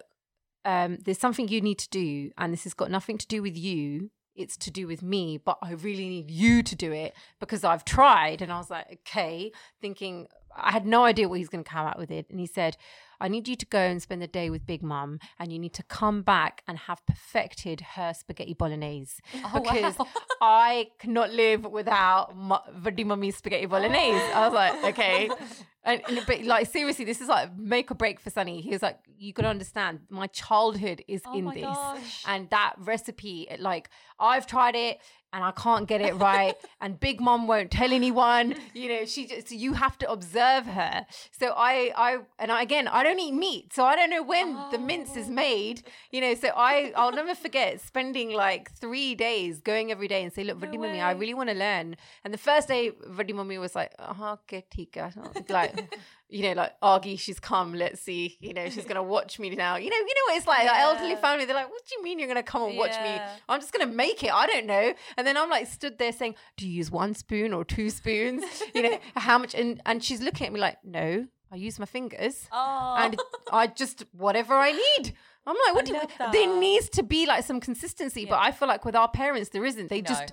um, 0.64 0.98
there's 1.04 1.18
something 1.18 1.48
you 1.48 1.60
need 1.60 1.78
to 1.80 1.90
do, 1.90 2.30
and 2.38 2.52
this 2.52 2.64
has 2.64 2.74
got 2.74 2.90
nothing 2.90 3.18
to 3.18 3.26
do 3.26 3.42
with 3.42 3.56
you." 3.56 4.10
It's 4.34 4.56
to 4.58 4.70
do 4.70 4.86
with 4.86 5.02
me, 5.02 5.36
but 5.36 5.58
I 5.60 5.72
really 5.72 6.08
need 6.08 6.30
you 6.30 6.62
to 6.62 6.74
do 6.74 6.90
it 6.90 7.12
because 7.38 7.64
I've 7.64 7.84
tried. 7.84 8.40
And 8.40 8.50
I 8.50 8.56
was 8.56 8.70
like, 8.70 9.00
okay, 9.06 9.52
thinking 9.82 10.26
I 10.56 10.72
had 10.72 10.86
no 10.86 11.04
idea 11.04 11.28
what 11.28 11.36
he 11.36 11.42
was 11.42 11.48
going 11.48 11.64
to 11.64 11.70
come 11.70 11.86
out 11.86 11.98
with 11.98 12.10
it. 12.10 12.26
And 12.30 12.38
he 12.38 12.46
said, 12.46 12.76
I 13.22 13.28
need 13.28 13.46
you 13.48 13.56
to 13.56 13.66
go 13.66 13.78
and 13.78 14.02
spend 14.02 14.20
the 14.20 14.26
day 14.26 14.50
with 14.50 14.66
Big 14.66 14.82
Mum, 14.82 15.18
and 15.38 15.52
you 15.52 15.58
need 15.58 15.72
to 15.74 15.82
come 15.84 16.22
back 16.22 16.62
and 16.66 16.76
have 16.76 17.00
perfected 17.06 17.80
her 17.94 18.12
spaghetti 18.14 18.54
bolognese 18.54 19.20
Oh, 19.54 19.60
because 19.60 19.96
wow. 19.98 20.06
I 20.40 20.88
cannot 20.98 21.30
live 21.32 21.64
without 21.64 22.34
Vadi 22.74 23.04
Mummy's 23.04 23.36
spaghetti 23.36 23.66
bolognese. 23.66 24.20
I 24.34 24.40
was 24.48 24.54
like, 24.54 24.84
okay. 24.92 25.30
And, 25.84 26.00
and- 26.08 26.20
but 26.28 26.42
like 26.44 26.68
seriously, 26.68 27.04
this 27.04 27.20
is 27.20 27.26
like 27.26 27.56
make 27.58 27.90
or 27.90 27.94
break 27.96 28.20
for 28.20 28.30
Sunny. 28.30 28.60
He 28.60 28.70
was 28.70 28.82
like, 28.82 28.98
you 29.18 29.32
to 29.32 29.44
understand, 29.46 30.00
my 30.10 30.28
childhood 30.28 31.02
is 31.08 31.22
Oh 31.26 31.36
in 31.36 31.46
this, 31.46 31.64
gosh. 31.64 32.22
and 32.28 32.48
that 32.50 32.74
recipe, 32.78 33.48
it, 33.50 33.58
like 33.58 33.90
I've 34.20 34.46
tried 34.46 34.76
it 34.76 35.00
and 35.32 35.42
I 35.42 35.50
can't 35.50 35.88
get 35.88 36.00
it 36.02 36.14
right, 36.16 36.54
and 36.80 37.00
Big 37.00 37.20
Mom 37.20 37.48
won't 37.48 37.70
tell 37.72 37.90
anyone. 37.92 38.54
You 38.74 38.88
know, 38.90 39.04
she 39.06 39.26
just 39.26 39.48
so 39.48 39.54
you 39.56 39.72
have 39.72 39.98
to 39.98 40.10
observe 40.12 40.66
her. 40.66 41.04
So 41.32 41.52
I, 41.56 41.90
I, 41.96 42.18
and 42.38 42.52
I, 42.52 42.62
again, 42.62 42.86
I 42.86 43.02
don't 43.02 43.11
eat 43.20 43.32
meat, 43.32 43.72
so 43.72 43.84
I 43.84 43.96
don't 43.96 44.10
know 44.10 44.22
when 44.22 44.54
the 44.70 44.78
mince 44.78 45.16
is 45.16 45.28
Oh. 45.28 45.32
made. 45.32 45.82
You 46.10 46.20
know, 46.20 46.34
so 46.34 46.48
I, 46.56 46.92
I'll 46.96 47.12
never 47.12 47.34
forget 47.34 47.80
spending 47.80 48.30
like 48.30 48.70
three 48.72 49.14
days 49.14 49.60
going 49.60 49.90
every 49.90 50.08
day 50.08 50.22
and 50.22 50.32
say, 50.32 50.44
look, 50.44 50.58
Vadi 50.58 50.78
Mummy, 50.78 51.00
I 51.00 51.12
really 51.12 51.34
want 51.34 51.48
to 51.50 51.54
learn. 51.56 51.96
And 52.24 52.32
the 52.34 52.38
first 52.38 52.68
day, 52.68 52.92
Vadi 53.06 53.32
Mummy 53.32 53.58
was 53.58 53.74
like, 53.74 53.92
okay, 54.20 54.64
tika. 54.70 55.12
like, 55.48 55.94
you 56.28 56.42
know, 56.44 56.52
like, 56.54 56.72
Argy, 56.82 57.16
she's 57.16 57.38
come, 57.40 57.74
let's 57.74 58.00
see. 58.00 58.36
You 58.40 58.54
know, 58.54 58.68
she's 58.70 58.84
gonna 58.84 59.02
watch 59.02 59.38
me 59.38 59.50
now. 59.50 59.76
You 59.76 59.90
know, 59.90 59.96
you 59.96 60.02
know 60.14 60.24
what 60.28 60.36
it's 60.38 60.46
like, 60.46 60.66
like 60.66 60.78
elderly 60.80 61.16
family, 61.16 61.44
they're 61.44 61.54
like, 61.54 61.70
what 61.70 61.82
do 61.86 61.94
you 61.96 62.02
mean 62.02 62.18
you're 62.18 62.28
gonna 62.28 62.42
come 62.42 62.62
and 62.62 62.76
watch 62.78 62.98
me? 63.02 63.20
I'm 63.48 63.60
just 63.60 63.72
gonna 63.72 63.92
make 63.92 64.22
it. 64.22 64.32
I 64.32 64.46
don't 64.46 64.66
know. 64.66 64.94
And 65.16 65.26
then 65.26 65.36
I'm 65.36 65.50
like 65.50 65.66
stood 65.66 65.98
there 65.98 66.12
saying, 66.12 66.34
Do 66.56 66.66
you 66.66 66.72
use 66.74 66.90
one 66.90 67.14
spoon 67.14 67.52
or 67.52 67.64
two 67.64 67.90
spoons? 67.90 68.42
You 68.74 68.82
know, 68.82 68.98
how 69.16 69.38
much 69.38 69.54
and 69.54 69.80
and 69.84 70.02
she's 70.02 70.22
looking 70.22 70.46
at 70.46 70.52
me 70.52 70.58
like, 70.60 70.78
No, 70.84 71.26
I 71.52 71.56
use 71.56 71.78
my 71.78 71.84
fingers. 71.86 72.48
Oh. 72.50 72.96
And 72.98 73.20
I 73.52 73.66
just 73.66 74.04
whatever 74.12 74.54
I 74.54 74.72
need. 74.72 75.14
I'm 75.46 75.56
like, 75.66 75.74
what 75.74 75.84
do 75.84 75.92
you, 75.94 76.00
there 76.32 76.58
needs 76.60 76.88
to 76.90 77.02
be 77.02 77.26
like 77.26 77.44
some 77.44 77.58
consistency, 77.60 78.26
but 78.26 78.38
I 78.38 78.52
feel 78.52 78.68
like 78.68 78.84
with 78.84 78.94
our 78.94 79.08
parents 79.08 79.50
there 79.50 79.64
isn't. 79.64 79.88
They 79.88 80.00
No. 80.00 80.08
just 80.08 80.32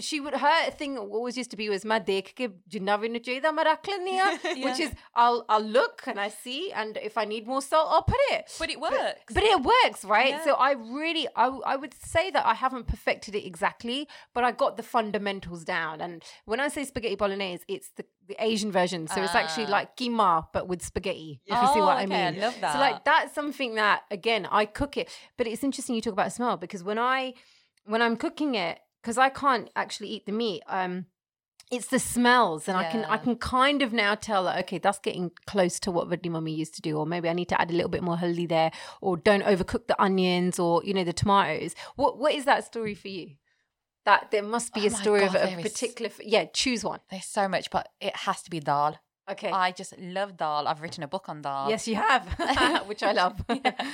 she 0.00 0.20
would 0.20 0.34
her 0.34 0.70
thing 0.70 0.98
always 0.98 1.36
used 1.36 1.50
to 1.50 1.56
be 1.56 1.68
was 1.68 1.84
my 1.84 1.98
dekh 1.98 2.34
ke 2.38 2.50
jinna 2.68 2.98
vi 2.98 3.08
nahi 3.08 3.42
ma 3.54 3.64
rakh 3.64 3.86
leni 3.88 4.16
haan," 4.18 4.38
which 4.64 4.80
is 4.80 4.92
I'll 5.14 5.44
I'll 5.48 5.62
look 5.78 6.02
and 6.06 6.20
I 6.20 6.28
see 6.28 6.72
and 6.72 6.98
if 7.02 7.16
I 7.16 7.24
need 7.24 7.46
more 7.46 7.62
salt 7.62 7.88
I'll 7.90 8.02
put 8.02 8.20
it. 8.30 8.50
but 8.58 8.70
it 8.70 8.80
works. 8.80 9.32
But 9.34 9.44
it 9.44 9.62
works, 9.62 10.04
right? 10.04 10.30
Yeah. 10.34 10.44
So 10.44 10.54
I 10.54 10.72
really, 10.72 11.26
I, 11.36 11.46
I 11.72 11.76
would 11.76 11.94
say 11.94 12.30
that 12.30 12.44
I 12.46 12.54
haven't 12.54 12.86
perfected 12.86 13.34
it 13.34 13.44
exactly, 13.46 14.08
but 14.34 14.44
I 14.44 14.52
got 14.52 14.76
the 14.76 14.82
fundamentals 14.82 15.64
down. 15.64 16.00
And 16.00 16.22
when 16.44 16.60
I 16.60 16.68
say 16.68 16.84
spaghetti 16.84 17.14
bolognese, 17.16 17.64
it's 17.68 17.90
the, 17.96 18.04
the 18.26 18.36
Asian 18.50 18.70
version. 18.72 19.06
So 19.08 19.22
it's 19.22 19.34
actually 19.34 19.66
Ah. 19.66 19.76
like 19.78 19.96
kima, 19.96 20.46
but 20.52 20.68
with 20.68 20.82
spaghetti, 20.82 21.40
if 21.46 21.60
you 21.62 21.68
see 21.68 21.80
Oh, 21.80 21.86
what 21.86 21.98
I 21.98 22.04
okay, 22.04 22.26
I 22.26 22.30
mean. 22.32 22.40
love 22.40 22.56
that. 22.60 22.72
So 22.74 22.78
like 22.86 23.04
that's 23.04 23.34
something 23.34 23.74
that, 23.76 24.02
again, 24.10 24.46
I 24.50 24.64
cook 24.66 24.96
it. 24.96 25.08
But 25.36 25.46
it's 25.46 25.62
interesting 25.64 25.94
you 25.94 26.02
talk 26.02 26.12
about 26.12 26.32
smell 26.32 26.56
because 26.56 26.82
when 26.84 26.98
I, 26.98 27.34
when 27.84 28.02
I'm 28.02 28.16
cooking 28.16 28.54
it, 28.54 28.78
because 29.08 29.16
I 29.16 29.30
can't 29.30 29.70
actually 29.74 30.08
eat 30.08 30.26
the 30.26 30.32
meat, 30.32 30.62
um, 30.68 31.06
it's 31.70 31.86
the 31.86 31.98
smells 31.98 32.68
and 32.68 32.76
I 32.76 32.90
can 32.90 33.06
I 33.06 33.16
can 33.16 33.36
kind 33.36 33.80
of 33.80 33.92
now 33.92 34.14
tell 34.14 34.44
that 34.44 34.58
okay 34.64 34.78
that's 34.78 34.98
getting 34.98 35.30
close 35.46 35.78
to 35.80 35.90
what 35.90 36.08
Vidni 36.08 36.30
mummy 36.30 36.54
used 36.54 36.74
to 36.76 36.82
do 36.82 36.96
or 36.96 37.04
maybe 37.04 37.28
I 37.28 37.34
need 37.34 37.48
to 37.50 37.60
add 37.60 37.70
a 37.70 37.74
little 37.74 37.90
bit 37.90 38.02
more 38.02 38.16
haldi 38.16 38.48
there 38.48 38.70
or 39.02 39.18
don't 39.18 39.42
overcook 39.44 39.86
the 39.86 40.00
onions 40.02 40.58
or 40.58 40.82
you 40.84 40.94
know 40.94 41.04
the 41.04 41.12
tomatoes. 41.12 41.74
What 41.96 42.18
what 42.18 42.34
is 42.34 42.44
that 42.46 42.64
story 42.64 42.94
for 42.94 43.08
you? 43.08 43.36
That 44.06 44.30
there 44.30 44.42
must 44.42 44.72
be 44.72 44.82
Oh 44.84 44.86
a 44.86 44.90
story 44.90 45.24
of 45.24 45.34
a 45.34 45.58
is- 45.58 45.62
particular 45.62 46.10
f- 46.10 46.24
yeah 46.24 46.44
choose 46.52 46.84
one. 46.84 47.00
There's 47.10 47.26
so 47.26 47.48
much, 47.48 47.70
but 47.70 47.88
it 48.00 48.14
has 48.16 48.42
to 48.42 48.50
be 48.50 48.60
dal. 48.60 48.98
Okay 49.30 49.50
I 49.50 49.72
just 49.72 49.96
love 49.98 50.36
dal. 50.36 50.66
I've 50.68 50.80
written 50.82 51.02
a 51.02 51.08
book 51.08 51.28
on 51.28 51.42
dal. 51.42 51.68
yes 51.70 51.86
you 51.88 51.96
have 51.96 52.26
which 52.88 53.02
I 53.02 53.12
love 53.12 53.42
Yeah. 53.48 53.90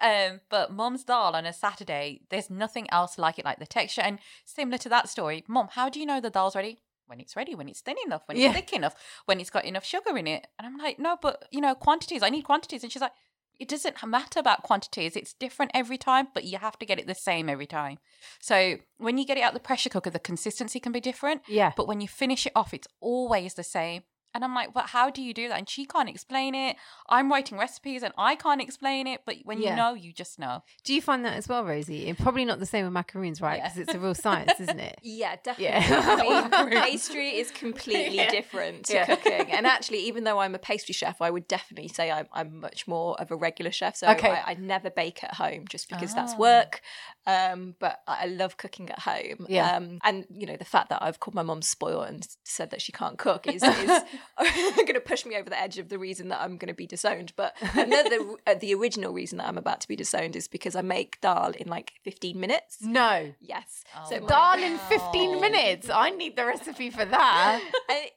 um, 0.00 0.40
but 0.48 0.72
mum's 0.72 1.04
dal 1.04 1.34
on 1.36 1.46
a 1.46 1.52
Saturday, 1.52 2.22
there's 2.30 2.50
nothing 2.50 2.88
else 2.90 3.18
like 3.18 3.38
it, 3.38 3.44
like 3.44 3.58
the 3.58 3.66
texture. 3.66 4.02
And 4.02 4.18
similar 4.44 4.78
to 4.78 4.88
that 4.88 5.08
story, 5.08 5.44
mum, 5.46 5.68
how 5.72 5.88
do 5.88 6.00
you 6.00 6.06
know 6.06 6.20
the 6.20 6.30
dal's 6.30 6.56
ready? 6.56 6.80
When 7.06 7.20
it's 7.20 7.36
ready, 7.36 7.54
when 7.54 7.68
it's 7.68 7.80
thin 7.82 7.96
enough, 8.06 8.22
when 8.26 8.36
it's 8.36 8.42
Yeah. 8.42 8.52
thick 8.52 8.72
enough, 8.72 8.94
when 9.26 9.38
it's 9.38 9.50
got 9.50 9.64
enough 9.64 9.84
sugar 9.84 10.16
in 10.16 10.26
it. 10.26 10.46
And 10.58 10.66
I'm 10.66 10.78
like, 10.78 10.98
no, 10.98 11.18
but 11.20 11.44
you 11.50 11.60
know, 11.60 11.74
quantities, 11.74 12.22
I 12.22 12.30
need 12.30 12.42
quantities. 12.44 12.82
And 12.82 12.90
she's 12.90 13.02
like, 13.02 13.12
it 13.60 13.68
doesn't 13.68 14.02
matter 14.06 14.40
about 14.40 14.62
quantities. 14.62 15.14
It's 15.14 15.34
different 15.34 15.72
every 15.74 15.98
time, 15.98 16.28
but 16.34 16.44
you 16.44 16.58
have 16.58 16.78
to 16.78 16.86
get 16.86 16.98
it 16.98 17.06
the 17.06 17.14
same 17.14 17.48
every 17.50 17.66
time. 17.66 17.98
So 18.40 18.76
when 18.96 19.18
you 19.18 19.26
get 19.26 19.36
it 19.36 19.42
out 19.42 19.52
the 19.52 19.60
pressure 19.60 19.90
cooker, 19.90 20.10
the 20.10 20.18
consistency 20.18 20.80
can 20.80 20.90
be 20.90 21.00
different. 21.00 21.42
yeah 21.46 21.72
But 21.76 21.86
when 21.86 22.00
you 22.00 22.08
finish 22.08 22.46
it 22.46 22.52
off, 22.56 22.72
it's 22.74 22.88
always 23.00 23.54
the 23.54 23.62
same. 23.64 24.02
And 24.34 24.44
I'm 24.44 24.54
like, 24.54 24.72
but 24.72 24.86
how 24.86 25.10
do 25.10 25.22
you 25.22 25.34
do 25.34 25.48
that? 25.48 25.58
And 25.58 25.68
she 25.68 25.84
can't 25.84 26.08
explain 26.08 26.54
it. 26.54 26.76
I'm 27.08 27.30
writing 27.30 27.58
recipes 27.58 28.02
and 28.02 28.14
I 28.16 28.34
can't 28.34 28.60
explain 28.62 29.06
it. 29.06 29.22
But 29.26 29.36
when 29.44 29.60
Yeah. 29.60 29.70
you 29.70 29.76
know, 29.76 29.94
you 29.94 30.12
just 30.12 30.38
know. 30.38 30.62
do 30.84 30.94
you 30.94 31.02
find 31.02 31.24
that 31.24 31.34
as 31.36 31.48
well 31.48 31.64
Rosie 31.64 32.08
and 32.08 32.18
probably 32.18 32.44
not 32.44 32.58
the 32.58 32.66
same 32.66 32.84
with 32.84 32.92
macaroons 32.92 33.40
right 33.40 33.58
Yeah. 33.58 33.68
because 33.68 33.78
it's 33.78 33.94
a 33.94 33.98
real 33.98 34.14
science 34.26 34.58
isn't 34.58 34.80
it 34.80 34.98
Yeah, 35.02 35.36
definitely. 35.42 35.64
Yeah. 35.64 36.48
I 36.52 36.64
mean, 36.64 36.82
pastry 36.82 37.28
is 37.36 37.50
completely 37.50 38.16
Yeah. 38.16 38.30
different 38.30 38.86
to 38.86 38.94
Yeah. 38.94 39.06
cooking. 39.06 39.50
And 39.52 39.66
actually, 39.76 39.98
even 40.00 40.24
though 40.24 40.38
I'm 40.40 40.54
a 40.54 40.58
pastry 40.58 40.92
chef, 40.94 41.20
I 41.20 41.30
would 41.30 41.46
definitely 41.48 41.88
say 41.88 42.10
I'm, 42.10 42.26
I'm 42.32 42.60
much 42.60 42.86
more 42.88 43.20
of 43.20 43.30
a 43.30 43.36
regular 43.36 43.70
chef. 43.70 43.96
So 43.96 44.08
Okay. 44.08 44.30
I, 44.30 44.52
I 44.52 44.54
never 44.54 44.90
bake 44.90 45.22
at 45.24 45.34
home 45.34 45.66
just 45.68 45.88
because 45.88 46.14
that's 46.14 46.34
Ah. 46.34 46.38
work. 46.38 46.80
Um, 47.26 47.76
but 47.78 48.00
I 48.06 48.26
love 48.26 48.56
cooking 48.56 48.90
at 48.90 48.98
home. 49.00 49.46
Yeah. 49.48 49.76
Um, 49.76 49.98
and, 50.02 50.26
you 50.30 50.46
know, 50.46 50.56
the 50.56 50.64
fact 50.64 50.88
that 50.90 51.02
I've 51.02 51.20
called 51.20 51.34
my 51.34 51.42
mum 51.42 51.62
spoiled 51.62 52.06
and 52.06 52.26
said 52.44 52.70
that 52.70 52.82
she 52.82 52.92
can't 52.92 53.18
cook 53.18 53.46
is, 53.46 53.62
is 53.62 54.00
going 54.76 54.94
to 54.94 55.00
push 55.00 55.24
me 55.24 55.36
over 55.36 55.48
the 55.48 55.60
edge 55.60 55.78
of 55.78 55.88
the 55.88 55.98
reason 55.98 56.28
that 56.28 56.40
I'm 56.40 56.56
going 56.56 56.68
to 56.68 56.74
be 56.74 56.86
disowned. 56.86 57.32
But 57.36 57.54
another, 57.74 58.18
uh, 58.46 58.54
the 58.54 58.74
original 58.74 59.12
reason 59.12 59.38
that 59.38 59.46
I'm 59.48 59.58
about 59.58 59.80
to 59.82 59.88
be 59.88 59.96
disowned 59.96 60.36
is 60.36 60.48
because 60.48 60.74
I 60.74 60.82
make 60.82 61.20
dal 61.20 61.52
in 61.58 61.68
like 61.68 61.92
15 62.02 62.38
minutes. 62.38 62.78
no 62.82 63.32
Yes. 63.40 63.84
Oh 63.96 64.08
so 64.08 64.26
Dal 64.26 64.62
in 64.62 64.78
15 64.78 65.40
minutes. 65.40 65.88
I 65.90 66.10
need 66.10 66.36
the 66.36 66.46
recipe 66.46 66.90
for 66.90 67.04
that. 67.04 67.60
I, 67.88 68.10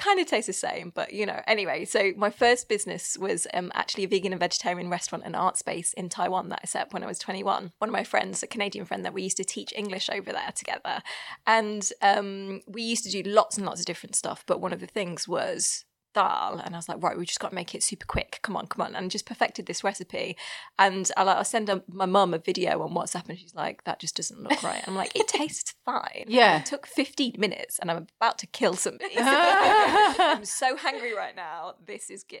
kind 0.00 0.18
of 0.18 0.26
tastes 0.26 0.46
the 0.46 0.52
same, 0.52 0.90
but 0.94 1.12
you 1.12 1.26
know. 1.26 1.40
Anyway, 1.46 1.84
so 1.84 2.12
my 2.16 2.30
first 2.30 2.68
business 2.68 3.16
was 3.18 3.46
um, 3.54 3.70
actually 3.74 4.04
a 4.04 4.08
vegan 4.08 4.32
and 4.32 4.40
vegetarian 4.40 4.88
restaurant 4.90 5.24
and 5.24 5.36
art 5.36 5.56
space 5.56 5.92
in 5.92 6.08
Taiwan 6.08 6.48
that 6.48 6.60
I 6.62 6.66
set 6.66 6.82
up 6.82 6.94
when 6.94 7.04
I 7.04 7.06
was 7.06 7.18
21. 7.18 7.72
One 7.78 7.90
of 7.90 7.92
my 7.92 8.02
friends, 8.02 8.42
a 8.42 8.46
Canadian 8.46 8.86
friend, 8.86 9.04
that 9.04 9.12
we 9.12 9.22
used 9.22 9.36
to 9.36 9.44
teach 9.44 9.72
English 9.76 10.08
over 10.10 10.32
there 10.32 10.52
together, 10.54 11.02
and 11.46 11.88
um, 12.02 12.62
we 12.66 12.82
used 12.82 13.04
to 13.04 13.10
do 13.10 13.22
lots 13.30 13.56
and 13.56 13.66
lots 13.66 13.80
of 13.80 13.86
different 13.86 14.16
stuff. 14.16 14.42
But 14.46 14.60
one 14.60 14.72
of 14.72 14.80
the 14.80 14.86
things 14.86 15.28
was 15.28 15.84
dal 16.14 16.58
and 16.64 16.74
I 16.74 16.78
was 16.78 16.88
like 16.88 17.02
right 17.02 17.16
we 17.16 17.24
just 17.26 17.40
got 17.40 17.50
to 17.50 17.54
make 17.54 17.74
it 17.74 17.82
super 17.82 18.06
quick 18.06 18.40
come 18.42 18.56
on 18.56 18.66
come 18.66 18.84
on 18.86 18.94
and 18.94 19.10
just 19.10 19.26
perfected 19.26 19.66
this 19.66 19.84
recipe 19.84 20.36
and 20.78 21.10
I 21.16 21.22
like 21.22 21.36
I'll 21.36 21.44
send 21.44 21.68
her, 21.68 21.82
my 21.90 22.06
mum 22.06 22.34
a 22.34 22.38
video 22.38 22.82
on 22.82 22.92
WhatsApp 22.94 23.28
and 23.28 23.38
she's 23.38 23.54
like 23.54 23.84
that 23.84 23.98
just 24.00 24.16
doesn't 24.16 24.42
look 24.42 24.62
right 24.62 24.82
I'm 24.86 24.96
like 24.96 25.14
it 25.14 25.28
tastes 25.40 25.74
fine 25.84 26.24
Yeah. 26.28 26.58
it 26.58 26.66
took 26.66 26.86
15 26.86 27.34
minutes 27.38 27.78
and 27.78 27.90
I'm 27.90 28.06
about 28.20 28.38
to 28.38 28.46
kill 28.46 28.74
somebody 28.74 29.14
I'm 29.18 30.44
so 30.44 30.76
hungry 30.76 31.14
right 31.14 31.36
now 31.36 31.74
this 31.86 32.10
is 32.10 32.24
good 32.24 32.40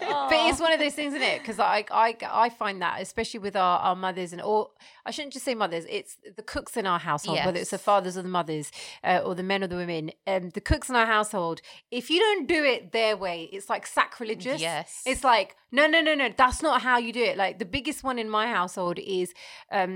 But 0.00 0.48
it's 0.48 0.60
one 0.60 0.72
of 0.72 0.78
those 0.80 0.94
things, 0.94 1.14
isn't 1.14 1.26
it? 1.26 1.40
Because 1.40 1.58
I, 1.58 1.84
I, 1.90 2.16
I 2.30 2.48
find 2.48 2.80
that, 2.82 3.00
especially 3.00 3.40
with 3.40 3.56
our, 3.56 3.78
our 3.80 3.96
mothers 3.96 4.32
and 4.32 4.40
all, 4.40 4.74
I 5.04 5.10
shouldn't 5.10 5.32
just 5.32 5.44
say 5.44 5.54
mothers. 5.54 5.84
It's 5.88 6.16
the 6.36 6.42
cooks 6.42 6.76
in 6.76 6.86
our 6.86 6.98
household, 6.98 7.38
whether 7.46 7.58
it's 7.58 7.70
the 7.70 7.78
fathers 7.78 8.16
or 8.16 8.22
the 8.22 8.28
mothers, 8.28 8.70
uh, 9.04 9.20
or 9.24 9.34
the 9.34 9.42
men 9.42 9.62
or 9.62 9.66
the 9.66 9.76
women. 9.76 10.10
Um, 10.26 10.50
the 10.50 10.60
cooks 10.60 10.88
in 10.88 10.96
our 10.96 11.06
household. 11.06 11.60
If 11.90 12.10
you 12.10 12.18
don't 12.20 12.46
do 12.46 12.64
it 12.64 12.92
their 13.10 13.16
way, 13.26 13.48
it's 13.52 13.68
like 13.74 13.84
sacrilegious. 13.86 14.60
Yes. 14.60 15.02
it's 15.06 15.24
like 15.24 15.56
no, 15.72 15.86
no, 15.86 16.00
no, 16.08 16.14
no. 16.14 16.28
That's 16.42 16.62
not 16.62 16.76
how 16.82 16.96
you 16.98 17.12
do 17.12 17.22
it. 17.30 17.36
Like 17.44 17.54
the 17.58 17.64
biggest 17.76 18.02
one 18.10 18.18
in 18.18 18.28
my 18.28 18.46
household 18.58 18.98
is, 18.98 19.32
um, 19.78 19.92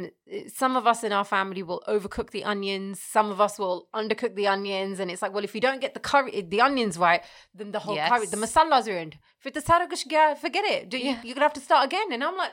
some 0.63 0.77
of 0.77 0.85
us 0.93 1.03
in 1.07 1.13
our 1.19 1.25
family 1.25 1.63
will 1.69 1.83
overcook 1.95 2.31
the 2.31 2.45
onions. 2.45 3.01
Some 3.17 3.29
of 3.35 3.41
us 3.47 3.59
will 3.59 3.89
undercook 3.95 4.35
the 4.37 4.47
onions, 4.57 5.01
and 5.01 5.11
it's 5.11 5.23
like, 5.23 5.33
well, 5.35 5.45
if 5.45 5.55
you 5.57 5.61
don't 5.61 5.81
get 5.81 5.93
the 5.95 6.01
curry, 6.11 6.31
the 6.43 6.61
onions 6.61 6.97
right, 7.09 7.23
then 7.59 7.73
the 7.73 7.81
whole 7.81 7.97
curry, 7.97 8.27
the 8.27 8.37
Yes. 8.39 8.45
masala's 8.55 8.87
ruined. 8.89 9.15
If 9.41 9.45
it's 9.49 9.69
a 9.69 10.37
forget 10.45 10.65
it. 10.65 10.89
Do 10.89 10.97
you, 10.99 11.11
Yeah. 11.11 11.21
you're 11.25 11.35
gonna 11.35 11.45
have 11.51 11.61
to 11.61 11.67
start 11.69 11.83
again. 11.91 12.09
And 12.15 12.23
I'm 12.25 12.37
like, 12.37 12.53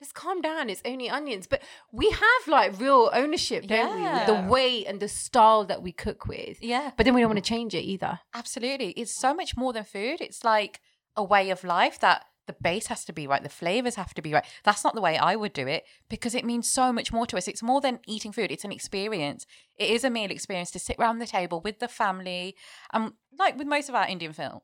just 0.00 0.14
calm 0.14 0.40
down. 0.40 0.68
It's 0.68 0.82
only 0.84 1.08
onions. 1.08 1.46
But 1.46 1.62
we 1.92 2.10
have 2.10 2.48
like 2.48 2.80
real 2.80 3.10
ownership, 3.12 3.66
don't 3.66 3.96
we? 3.96 4.02
With 4.02 4.26
the 4.26 4.50
way 4.50 4.84
and 4.84 4.98
the 4.98 5.08
style 5.08 5.64
that 5.66 5.82
we 5.82 5.92
cook 5.92 6.26
with. 6.26 6.62
Yeah. 6.62 6.90
But 6.96 7.04
then 7.04 7.14
we 7.14 7.20
don't 7.20 7.30
want 7.30 7.44
to 7.44 7.48
change 7.48 7.74
it 7.74 7.82
either. 7.82 8.18
Absolutely. 8.34 8.90
It's 8.90 9.12
so 9.12 9.34
much 9.34 9.56
more 9.56 9.72
than 9.72 9.84
food. 9.84 10.20
It's 10.20 10.42
like 10.42 10.80
a 11.16 11.22
way 11.22 11.50
of 11.50 11.62
life 11.64 12.00
that 12.00 12.24
the 12.46 12.56
base 12.60 12.88
has 12.88 13.04
to 13.04 13.12
be 13.12 13.28
right, 13.28 13.44
the 13.44 13.48
flavors 13.48 13.94
have 13.94 14.12
to 14.14 14.22
be 14.22 14.32
right. 14.32 14.44
That's 14.64 14.82
not 14.82 14.96
the 14.96 15.00
way 15.00 15.16
I 15.16 15.36
would 15.36 15.52
do 15.52 15.68
it 15.68 15.84
because 16.08 16.34
it 16.34 16.44
means 16.44 16.68
so 16.68 16.92
much 16.92 17.12
more 17.12 17.26
to 17.26 17.36
us. 17.36 17.46
It's 17.46 17.62
more 17.62 17.80
than 17.80 18.00
eating 18.08 18.32
food, 18.32 18.50
it's 18.50 18.64
an 18.64 18.72
experience. 18.72 19.46
It 19.76 19.90
is 19.90 20.02
a 20.02 20.10
meal 20.10 20.32
experience 20.32 20.72
to 20.72 20.80
sit 20.80 20.96
around 20.98 21.18
the 21.18 21.26
table 21.26 21.60
with 21.60 21.78
the 21.78 21.86
family. 21.86 22.56
Um, 22.92 23.14
like 23.38 23.56
with 23.56 23.68
most 23.68 23.88
of 23.88 23.94
our 23.94 24.08
Indian 24.08 24.32
film, 24.32 24.60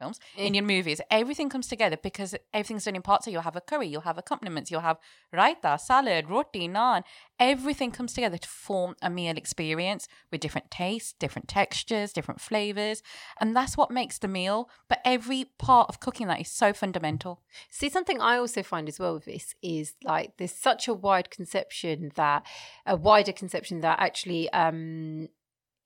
films, 0.00 0.18
Indian 0.36 0.66
movies, 0.66 1.00
everything 1.10 1.48
comes 1.48 1.68
together 1.68 1.96
because 2.02 2.34
everything's 2.52 2.84
done 2.84 2.96
in 2.96 3.02
parts. 3.02 3.26
So 3.26 3.30
you'll 3.30 3.42
have 3.42 3.56
a 3.56 3.60
curry, 3.60 3.86
you'll 3.86 4.00
have 4.02 4.18
accompaniments, 4.18 4.70
you'll 4.70 4.80
have 4.80 4.98
raita, 5.34 5.78
salad, 5.78 6.28
roti, 6.28 6.68
naan. 6.68 7.02
Everything 7.38 7.90
comes 7.90 8.12
together 8.12 8.38
to 8.38 8.48
form 8.48 8.96
a 9.02 9.10
meal 9.10 9.36
experience 9.36 10.08
with 10.30 10.40
different 10.40 10.70
tastes, 10.70 11.12
different 11.12 11.48
textures, 11.48 12.12
different 12.12 12.40
flavors. 12.40 13.02
And 13.40 13.54
that's 13.54 13.76
what 13.76 13.90
makes 13.90 14.18
the 14.18 14.28
meal. 14.28 14.68
But 14.88 15.00
every 15.04 15.46
part 15.58 15.88
of 15.88 16.00
cooking 16.00 16.26
that 16.26 16.40
is 16.40 16.50
so 16.50 16.72
fundamental. 16.72 17.42
See, 17.70 17.88
something 17.88 18.20
I 18.20 18.36
also 18.38 18.62
find 18.62 18.88
as 18.88 18.98
well 18.98 19.14
with 19.14 19.26
this 19.26 19.54
is 19.62 19.94
like 20.02 20.36
there's 20.38 20.52
such 20.52 20.88
a 20.88 20.94
wide 20.94 21.30
conception 21.30 22.12
that 22.14 22.46
a 22.86 22.96
wider 22.96 23.32
conception 23.32 23.80
that 23.80 23.98
actually 24.00 24.50
um 24.52 25.28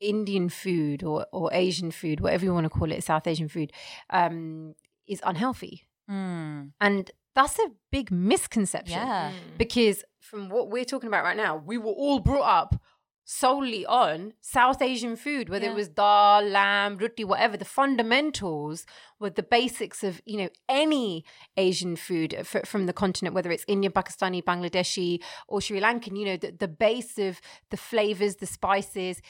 Indian 0.04 0.48
food 0.48 1.02
or 1.02 1.26
or 1.32 1.50
Asian 1.52 1.90
food, 1.90 2.20
whatever 2.20 2.44
you 2.44 2.54
want 2.54 2.64
to 2.64 2.70
call 2.78 2.90
it, 2.92 3.02
South 3.04 3.26
Asian 3.26 3.48
food, 3.48 3.72
um, 4.10 4.74
is 5.06 5.20
unhealthy. 5.24 5.84
Mm. 6.10 6.72
And 6.80 7.10
that's 7.34 7.58
a 7.58 7.68
big 7.90 8.10
misconception. 8.10 8.98
Yeah. 8.98 9.32
Because 9.58 10.04
from 10.20 10.48
what 10.50 10.70
we're 10.70 10.84
talking 10.84 11.08
about 11.08 11.24
right 11.24 11.36
now, 11.36 11.56
we 11.56 11.76
were 11.78 11.92
all 12.04 12.20
brought 12.20 12.48
up 12.62 12.80
solely 13.24 13.84
on 13.86 14.34
South 14.40 14.80
Asian 14.82 15.16
food, 15.16 15.48
whether 15.48 15.64
Yeah. 15.64 15.72
it 15.72 15.74
was 15.74 15.88
dal, 15.88 16.42
lamb, 16.42 16.98
roti, 16.98 17.24
whatever. 17.24 17.56
The 17.56 17.64
fundamentals 17.64 18.84
were 19.20 19.30
the 19.30 19.42
basics 19.42 20.02
of 20.02 20.20
you 20.26 20.36
know 20.38 20.48
any 20.68 21.24
Asian 21.56 21.96
food 21.96 22.34
f- 22.34 22.66
from 22.66 22.86
the 22.86 22.92
continent, 22.92 23.34
whether 23.34 23.50
it's 23.50 23.64
Indian, 23.68 23.92
Pakistani, 23.92 24.42
Bangladeshi, 24.42 25.22
or 25.48 25.60
Sri 25.60 25.80
Lankan. 25.80 26.16
You 26.18 26.24
know 26.24 26.36
the, 26.36 26.50
the 26.52 26.68
base 26.68 27.18
of 27.18 27.40
the 27.70 27.76
flavors, 27.76 28.36
the 28.36 28.46
spices. 28.46 29.20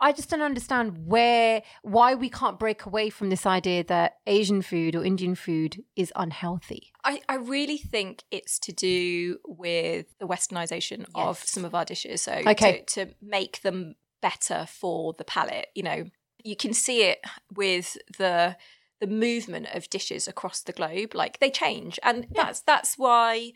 I 0.00 0.12
just 0.12 0.30
don't 0.30 0.42
understand 0.42 1.06
where 1.06 1.62
why 1.82 2.14
we 2.14 2.28
can't 2.30 2.58
break 2.58 2.86
away 2.86 3.10
from 3.10 3.30
this 3.30 3.46
idea 3.46 3.84
that 3.84 4.18
Asian 4.26 4.62
food 4.62 4.94
or 4.94 5.04
Indian 5.04 5.34
food 5.34 5.82
is 5.96 6.12
unhealthy. 6.16 6.92
I, 7.04 7.20
I 7.28 7.34
really 7.34 7.78
think 7.78 8.22
it's 8.30 8.60
to 8.60 8.72
do 8.72 9.38
with 9.44 10.06
the 10.20 10.26
westernization 10.26 11.04
of 11.16 11.38
some 11.38 11.64
of 11.64 11.74
our 11.74 11.84
dishes. 11.84 12.22
So 12.22 12.32
Okay. 12.46 12.84
to, 12.86 13.06
to 13.06 13.14
make 13.20 13.62
them 13.62 13.96
better 14.20 14.66
for 14.68 15.14
the 15.18 15.24
palate, 15.24 15.66
you 15.74 15.82
know, 15.82 16.04
you 16.44 16.54
can 16.54 16.72
see 16.72 17.02
it 17.02 17.18
with 17.54 17.98
the 18.18 18.56
the 19.02 19.08
movement 19.08 19.66
of 19.74 19.90
dishes 19.90 20.28
across 20.28 20.60
the 20.60 20.72
globe. 20.72 21.12
Like 21.12 21.40
they 21.40 21.50
change, 21.50 21.98
and 22.04 22.28
that's 22.30 22.60
that's 22.60 22.96
why 22.96 23.52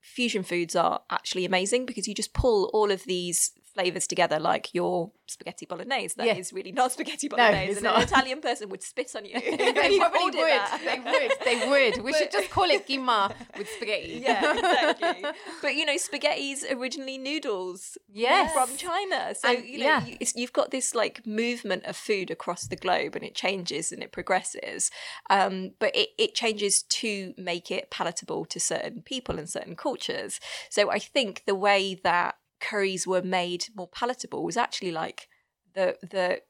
fusion 0.00 0.42
foods 0.42 0.74
are 0.74 1.00
actually 1.08 1.44
amazing 1.44 1.86
because 1.86 2.08
you 2.08 2.14
just 2.14 2.34
pull 2.34 2.68
all 2.74 2.90
of 2.90 3.04
these 3.04 3.52
flavors 3.78 4.06
together 4.06 4.38
like 4.40 4.74
your 4.74 5.10
spaghetti 5.26 5.66
bolognese 5.66 6.14
That 6.16 6.36
is 6.38 6.50
Yeah. 6.50 6.56
really 6.56 6.72
not 6.72 6.90
spaghetti 6.92 7.28
No, 7.28 7.36
bolognese 7.36 7.70
it's 7.72 7.78
and 7.78 7.86
an 7.86 8.02
italian 8.02 8.40
person 8.40 8.68
would 8.70 8.82
spit 8.82 9.14
on 9.14 9.24
you 9.24 9.34
they 9.40 9.98
probably 9.98 10.24
would. 10.24 10.34
that. 10.34 10.80
They 10.84 10.98
would. 11.10 11.32
They 11.44 11.68
would. 11.68 12.04
We 12.04 12.12
should 12.14 12.32
just 12.32 12.50
call 12.50 12.64
it 12.76 12.86
kima 12.88 13.32
with 13.58 13.68
spaghetti. 13.76 14.20
yeah, 14.24 14.52
exactly. 14.56 15.24
but 15.62 15.74
you 15.76 15.84
know, 15.86 15.96
spaghetti's 15.96 16.64
originally 16.70 17.18
noodles 17.18 17.96
Yes. 18.12 18.52
from 18.52 18.76
China. 18.76 19.34
So 19.34 19.48
And- 19.50 19.64
you 19.64 19.78
know, 19.78 19.84
yeah. 19.84 20.06
you, 20.06 20.16
it's, 20.20 20.34
you've 20.34 20.52
got 20.52 20.70
this 20.70 20.94
like 20.94 21.26
movement 21.26 21.84
of 21.84 21.96
food 21.96 22.30
across 22.30 22.66
the 22.66 22.76
globe, 22.76 23.14
and 23.14 23.24
it 23.24 23.34
changes 23.34 23.92
and 23.92 24.02
it 24.02 24.10
progresses. 24.12 24.90
Um, 25.30 25.72
but 25.78 25.94
it, 25.94 26.08
it 26.18 26.34
changes 26.34 26.82
to 27.00 27.34
make 27.36 27.70
it 27.70 27.90
palatable 27.90 28.44
to 28.46 28.58
certain 28.58 29.02
people 29.02 29.38
and 29.38 29.48
certain 29.48 29.76
cultures. 29.76 30.40
So 30.70 30.90
I 30.90 30.98
think 30.98 31.42
the 31.46 31.54
way 31.54 32.00
that 32.02 32.36
curries 32.60 33.06
were 33.06 33.22
made 33.22 33.66
more 33.74 33.88
palatable 33.88 34.44
was 34.44 34.56
actually 34.56 34.92
like 34.92 35.28
the 35.74 35.96
the 36.00 36.42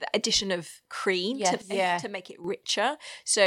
the 0.00 0.06
addition 0.12 0.50
of 0.50 0.68
cream 0.88 1.38
Yes. 1.38 1.66
to, 1.66 1.76
Yeah. 1.76 1.98
to 1.98 2.08
make 2.08 2.28
it 2.28 2.40
richer. 2.40 2.96
So, 3.24 3.46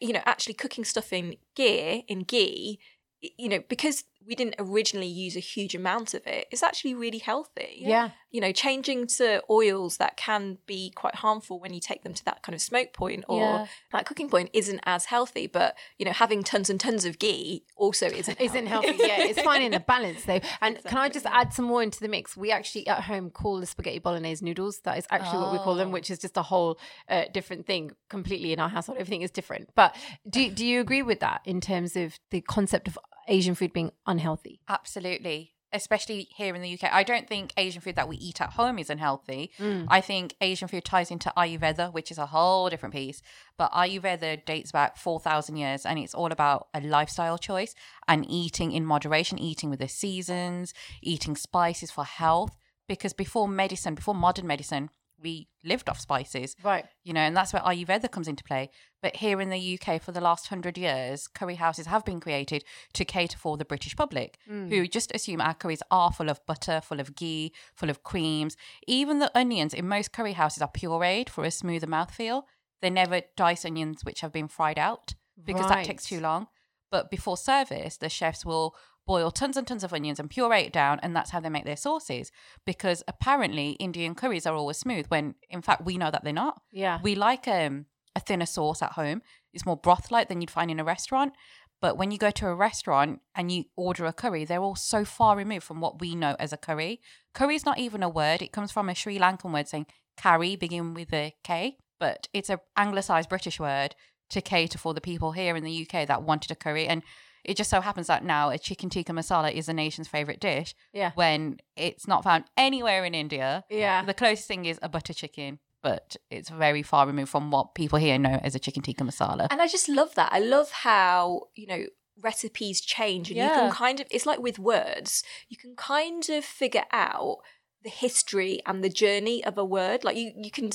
you 0.00 0.12
know, 0.12 0.22
actually 0.26 0.54
cooking 0.54 0.84
stuff 0.84 1.12
in 1.12 1.36
ghee, 1.56 2.04
in 2.06 2.20
ghee, 2.20 2.78
you 3.20 3.48
know, 3.48 3.60
because 3.68 4.04
we 4.28 4.34
didn't 4.34 4.56
originally 4.58 5.06
use 5.06 5.34
a 5.36 5.40
huge 5.40 5.74
amount 5.74 6.12
of 6.14 6.26
it, 6.26 6.46
it's 6.50 6.62
actually 6.62 6.94
really 6.94 7.18
healthy. 7.18 7.78
Yeah. 7.80 8.10
You 8.30 8.42
know, 8.42 8.52
changing 8.52 9.06
to 9.16 9.42
oils 9.48 9.96
that 9.96 10.18
can 10.18 10.58
be 10.66 10.92
quite 10.94 11.14
harmful 11.14 11.58
when 11.58 11.72
you 11.72 11.80
take 11.80 12.02
them 12.02 12.12
to 12.12 12.24
that 12.26 12.42
kind 12.42 12.54
of 12.54 12.60
smoke 12.60 12.92
point 12.92 13.24
or 13.26 13.40
Yeah. 13.40 13.66
that 13.92 14.04
cooking 14.04 14.28
point 14.28 14.50
isn't 14.52 14.80
as 14.84 15.06
healthy. 15.06 15.46
But, 15.46 15.76
you 15.98 16.04
know, 16.04 16.12
having 16.12 16.42
tons 16.42 16.68
and 16.68 16.78
tons 16.78 17.06
of 17.06 17.18
ghee 17.18 17.64
also 17.74 18.06
isn't 18.06 18.38
Isn't 18.48 18.66
healthy. 18.66 18.96
Yeah, 18.98 19.22
it's 19.22 19.40
finding 19.40 19.72
a 19.72 19.80
balance 19.94 20.24
though. 20.24 20.40
And 20.60 20.78
can 20.84 20.98
I 20.98 21.08
just 21.08 21.24
add 21.24 21.54
some 21.54 21.64
more 21.64 21.82
into 21.82 22.00
the 22.00 22.08
mix? 22.08 22.36
We 22.36 22.52
actually 22.52 22.86
at 22.86 23.04
home 23.04 23.30
call 23.30 23.60
the 23.60 23.66
spaghetti 23.66 23.98
bolognese 23.98 24.44
noodles. 24.44 24.80
That 24.80 24.98
is 24.98 25.06
actually 25.10 25.38
what 25.38 25.52
we 25.52 25.58
call 25.60 25.74
them, 25.74 25.88
Oh. 25.88 25.92
which 25.92 26.10
is 26.10 26.18
just 26.18 26.36
a 26.36 26.42
whole 26.42 26.78
uh, 27.08 27.24
different 27.32 27.66
thing 27.66 27.92
completely 28.10 28.52
in 28.52 28.60
our 28.60 28.68
household. 28.68 28.98
Everything 28.98 29.22
is 29.22 29.30
different. 29.30 29.70
But 29.74 29.96
do 30.28 30.50
do 30.50 30.66
you 30.66 30.80
agree 30.80 31.02
with 31.02 31.20
that 31.20 31.40
in 31.46 31.62
terms 31.62 31.96
of 31.96 32.18
the 32.30 32.42
concept 32.42 32.88
of 32.88 32.98
Asian 33.28 33.54
food 33.54 33.72
being 33.72 33.92
unhealthy? 34.06 34.60
Absolutely. 34.68 35.52
Especially 35.70 36.28
here 36.34 36.54
in 36.54 36.62
the 36.62 36.72
UK. 36.72 36.90
I 36.90 37.02
don't 37.02 37.28
think 37.28 37.52
Asian 37.58 37.82
food 37.82 37.96
that 37.96 38.08
we 38.08 38.16
eat 38.16 38.40
at 38.40 38.54
home 38.54 38.78
is 38.78 38.88
unhealthy. 38.88 39.50
Mm. 39.58 39.86
I 39.88 40.00
think 40.00 40.34
Asian 40.40 40.66
food 40.66 40.84
ties 40.86 41.10
into 41.10 41.30
Ayurveda, 41.36 41.92
which 41.92 42.10
is 42.10 42.16
a 42.16 42.24
whole 42.26 42.70
different 42.70 42.94
piece. 42.94 43.20
But 43.58 43.70
Ayurveda 43.72 44.46
dates 44.46 44.72
back 44.72 44.96
4,000 44.96 45.56
years 45.56 45.84
and 45.84 45.98
it's 45.98 46.14
all 46.14 46.32
about 46.32 46.68
a 46.72 46.80
lifestyle 46.80 47.36
choice 47.36 47.74
and 48.06 48.24
eating 48.30 48.72
in 48.72 48.86
moderation, 48.86 49.38
eating 49.38 49.68
with 49.68 49.80
the 49.80 49.88
seasons, 49.88 50.72
eating 51.02 51.36
spices 51.36 51.90
for 51.90 52.04
health. 52.04 52.56
Because 52.88 53.12
before 53.12 53.46
medicine, 53.46 53.94
before 53.94 54.14
modern 54.14 54.46
medicine, 54.46 54.88
we 55.20 55.48
lived 55.64 55.88
off 55.88 56.00
spices 56.00 56.54
Right. 56.62 56.86
you 57.02 57.12
know, 57.12 57.20
and 57.20 57.36
that's 57.36 57.52
where 57.52 57.60
Ayurveda 57.62 58.10
comes 58.10 58.28
into 58.28 58.44
play. 58.44 58.70
But 59.00 59.16
here 59.16 59.40
in 59.40 59.48
the 59.50 59.78
UK, 59.80 60.02
for 60.02 60.10
the 60.12 60.20
last 60.20 60.48
hundred 60.48 60.76
years, 60.76 61.28
curry 61.28 61.54
houses 61.54 61.86
have 61.86 62.04
been 62.04 62.18
created 62.20 62.64
to 62.94 63.04
cater 63.04 63.38
for 63.38 63.56
the 63.56 63.64
British 63.64 63.94
public, 63.94 64.38
who 64.46 64.88
just 64.88 65.14
assume 65.14 65.40
our 65.40 65.54
curries 65.54 65.82
are 65.90 66.10
full 66.10 66.28
of 66.28 66.44
butter, 66.46 66.80
full 66.80 66.98
of 67.00 67.14
ghee, 67.14 67.52
full 67.74 67.90
of 67.90 68.02
creams. 68.02 68.56
Even 68.86 69.18
the 69.20 69.30
onions 69.38 69.72
in 69.72 69.86
most 69.86 70.12
curry 70.12 70.32
houses 70.32 70.62
are 70.62 70.70
pureed 70.70 71.28
for 71.28 71.44
a 71.44 71.50
smoother 71.50 71.86
mouthfeel. 71.86 72.42
They 72.82 72.90
never 72.90 73.22
dice 73.36 73.64
onions 73.64 74.04
which 74.04 74.20
have 74.20 74.32
been 74.32 74.48
fried 74.48 74.78
out 74.78 75.14
because 75.44 75.66
that 75.68 75.84
takes 75.84 76.04
too 76.06 76.20
long. 76.20 76.48
But 76.90 77.10
before 77.10 77.36
service, 77.36 77.96
the 77.98 78.08
chefs 78.08 78.44
will 78.44 78.74
boil 79.06 79.30
tons 79.30 79.56
and 79.56 79.66
tons 79.66 79.84
of 79.84 79.92
onions 79.92 80.18
and 80.20 80.28
puree 80.28 80.62
it 80.62 80.72
down, 80.72 80.98
and 81.02 81.14
that's 81.14 81.30
how 81.30 81.40
they 81.40 81.48
make 81.48 81.64
their 81.64 81.76
sauces. 81.76 82.30
Because 82.66 83.02
apparently, 83.08 83.70
Indian 83.72 84.14
curries 84.14 84.46
are 84.46 84.54
always 84.54 84.76
smooth 84.78 85.06
when, 85.06 85.34
in 85.48 85.62
fact, 85.62 85.84
we 85.84 85.96
know 85.96 86.10
that 86.10 86.24
they're 86.24 86.32
not 86.32 86.60
Yeah. 86.72 86.98
we 87.02 87.14
like 87.14 87.46
um, 87.48 87.86
a 88.18 88.20
thinner 88.20 88.46
sauce 88.46 88.82
at 88.82 88.92
home. 88.92 89.22
It's 89.54 89.64
more 89.66 89.76
broth 89.76 90.10
like 90.10 90.28
than 90.28 90.40
you'd 90.40 90.50
find 90.50 90.70
in 90.70 90.80
a 90.80 90.84
restaurant. 90.84 91.32
But 91.80 91.96
when 91.96 92.10
you 92.10 92.18
go 92.18 92.30
to 92.32 92.48
a 92.48 92.54
restaurant 92.54 93.20
and 93.36 93.52
you 93.52 93.64
order 93.76 94.04
a 94.04 94.12
curry, 94.12 94.44
they're 94.44 94.60
all 94.68 94.74
so 94.74 95.04
far 95.04 95.36
removed 95.36 95.64
from 95.64 95.80
what 95.80 96.00
we 96.00 96.14
know 96.14 96.34
as 96.38 96.52
a 96.52 96.56
curry. 96.56 97.00
Curry 97.34 97.54
is 97.54 97.64
not 97.64 97.78
even 97.78 98.02
a 98.02 98.08
word. 98.08 98.42
It 98.42 98.52
comes 98.52 98.72
from 98.72 98.88
a 98.88 98.94
Sri 98.94 99.18
Lankan 99.18 99.52
word 99.52 99.68
saying 99.68 99.86
curry, 100.16 100.56
begin 100.56 100.92
with 100.94 101.12
a 101.14 101.34
K, 101.44 101.76
but 102.00 102.26
it's 102.34 102.50
an 102.50 102.58
anglicized 102.76 103.28
British 103.28 103.60
word 103.60 103.94
to 104.30 104.40
cater 104.40 104.76
for 104.78 104.92
the 104.92 105.00
people 105.00 105.32
here 105.32 105.54
in 105.56 105.62
the 105.64 105.82
UK 105.88 106.06
that 106.08 106.24
wanted 106.24 106.50
a 106.50 106.56
curry. 106.56 106.86
And 106.88 107.02
it 107.44 107.56
just 107.56 107.70
so 107.70 107.80
happens 107.80 108.08
that 108.08 108.24
now 108.24 108.50
a 108.50 108.58
chicken 108.58 108.90
tikka 108.90 109.12
masala 109.12 109.52
is 109.52 109.66
the 109.66 109.72
nation's 109.72 110.08
favorite 110.08 110.40
dish 110.40 110.74
Yeah. 110.92 111.12
when 111.14 111.58
it's 111.76 112.08
not 112.08 112.24
found 112.24 112.44
anywhere 112.56 113.04
in 113.04 113.14
India. 113.14 113.64
Yeah. 113.70 114.04
The 114.04 114.14
closest 114.14 114.48
thing 114.48 114.64
is 114.66 114.80
a 114.82 114.88
butter 114.88 115.14
chicken, 115.14 115.60
but 115.82 116.16
it's 116.30 116.48
very 116.48 116.82
far 116.82 117.06
removed 117.06 117.30
from 117.30 117.50
what 117.50 117.74
people 117.74 117.98
here 117.98 118.18
know 118.18 118.40
as 118.42 118.54
a 118.54 118.58
chicken 118.58 118.82
tikka 118.82 119.04
masala. 119.04 119.46
And 119.50 119.62
I 119.62 119.68
just 119.68 119.88
love 119.88 120.14
that. 120.16 120.30
I 120.32 120.38
love 120.40 120.70
how, 120.70 121.48
you 121.54 121.66
know, 121.66 121.84
recipes 122.20 122.80
change 122.80 123.30
and 123.30 123.36
you 123.38 123.44
can 123.48 123.70
kind 123.70 124.00
of 124.00 124.06
it's 124.10 124.26
like 124.26 124.40
with 124.40 124.58
words, 124.58 125.22
you 125.48 125.56
can 125.56 125.76
kind 125.76 126.28
of 126.30 126.44
figure 126.44 126.84
out 126.92 127.38
the 127.84 127.90
history 127.90 128.60
and 128.66 128.82
the 128.82 128.88
journey 128.88 129.44
of 129.44 129.56
a 129.56 129.64
word. 129.64 130.02
Like 130.02 130.16
you 130.16 130.32
you 130.36 130.50
can 130.50 130.70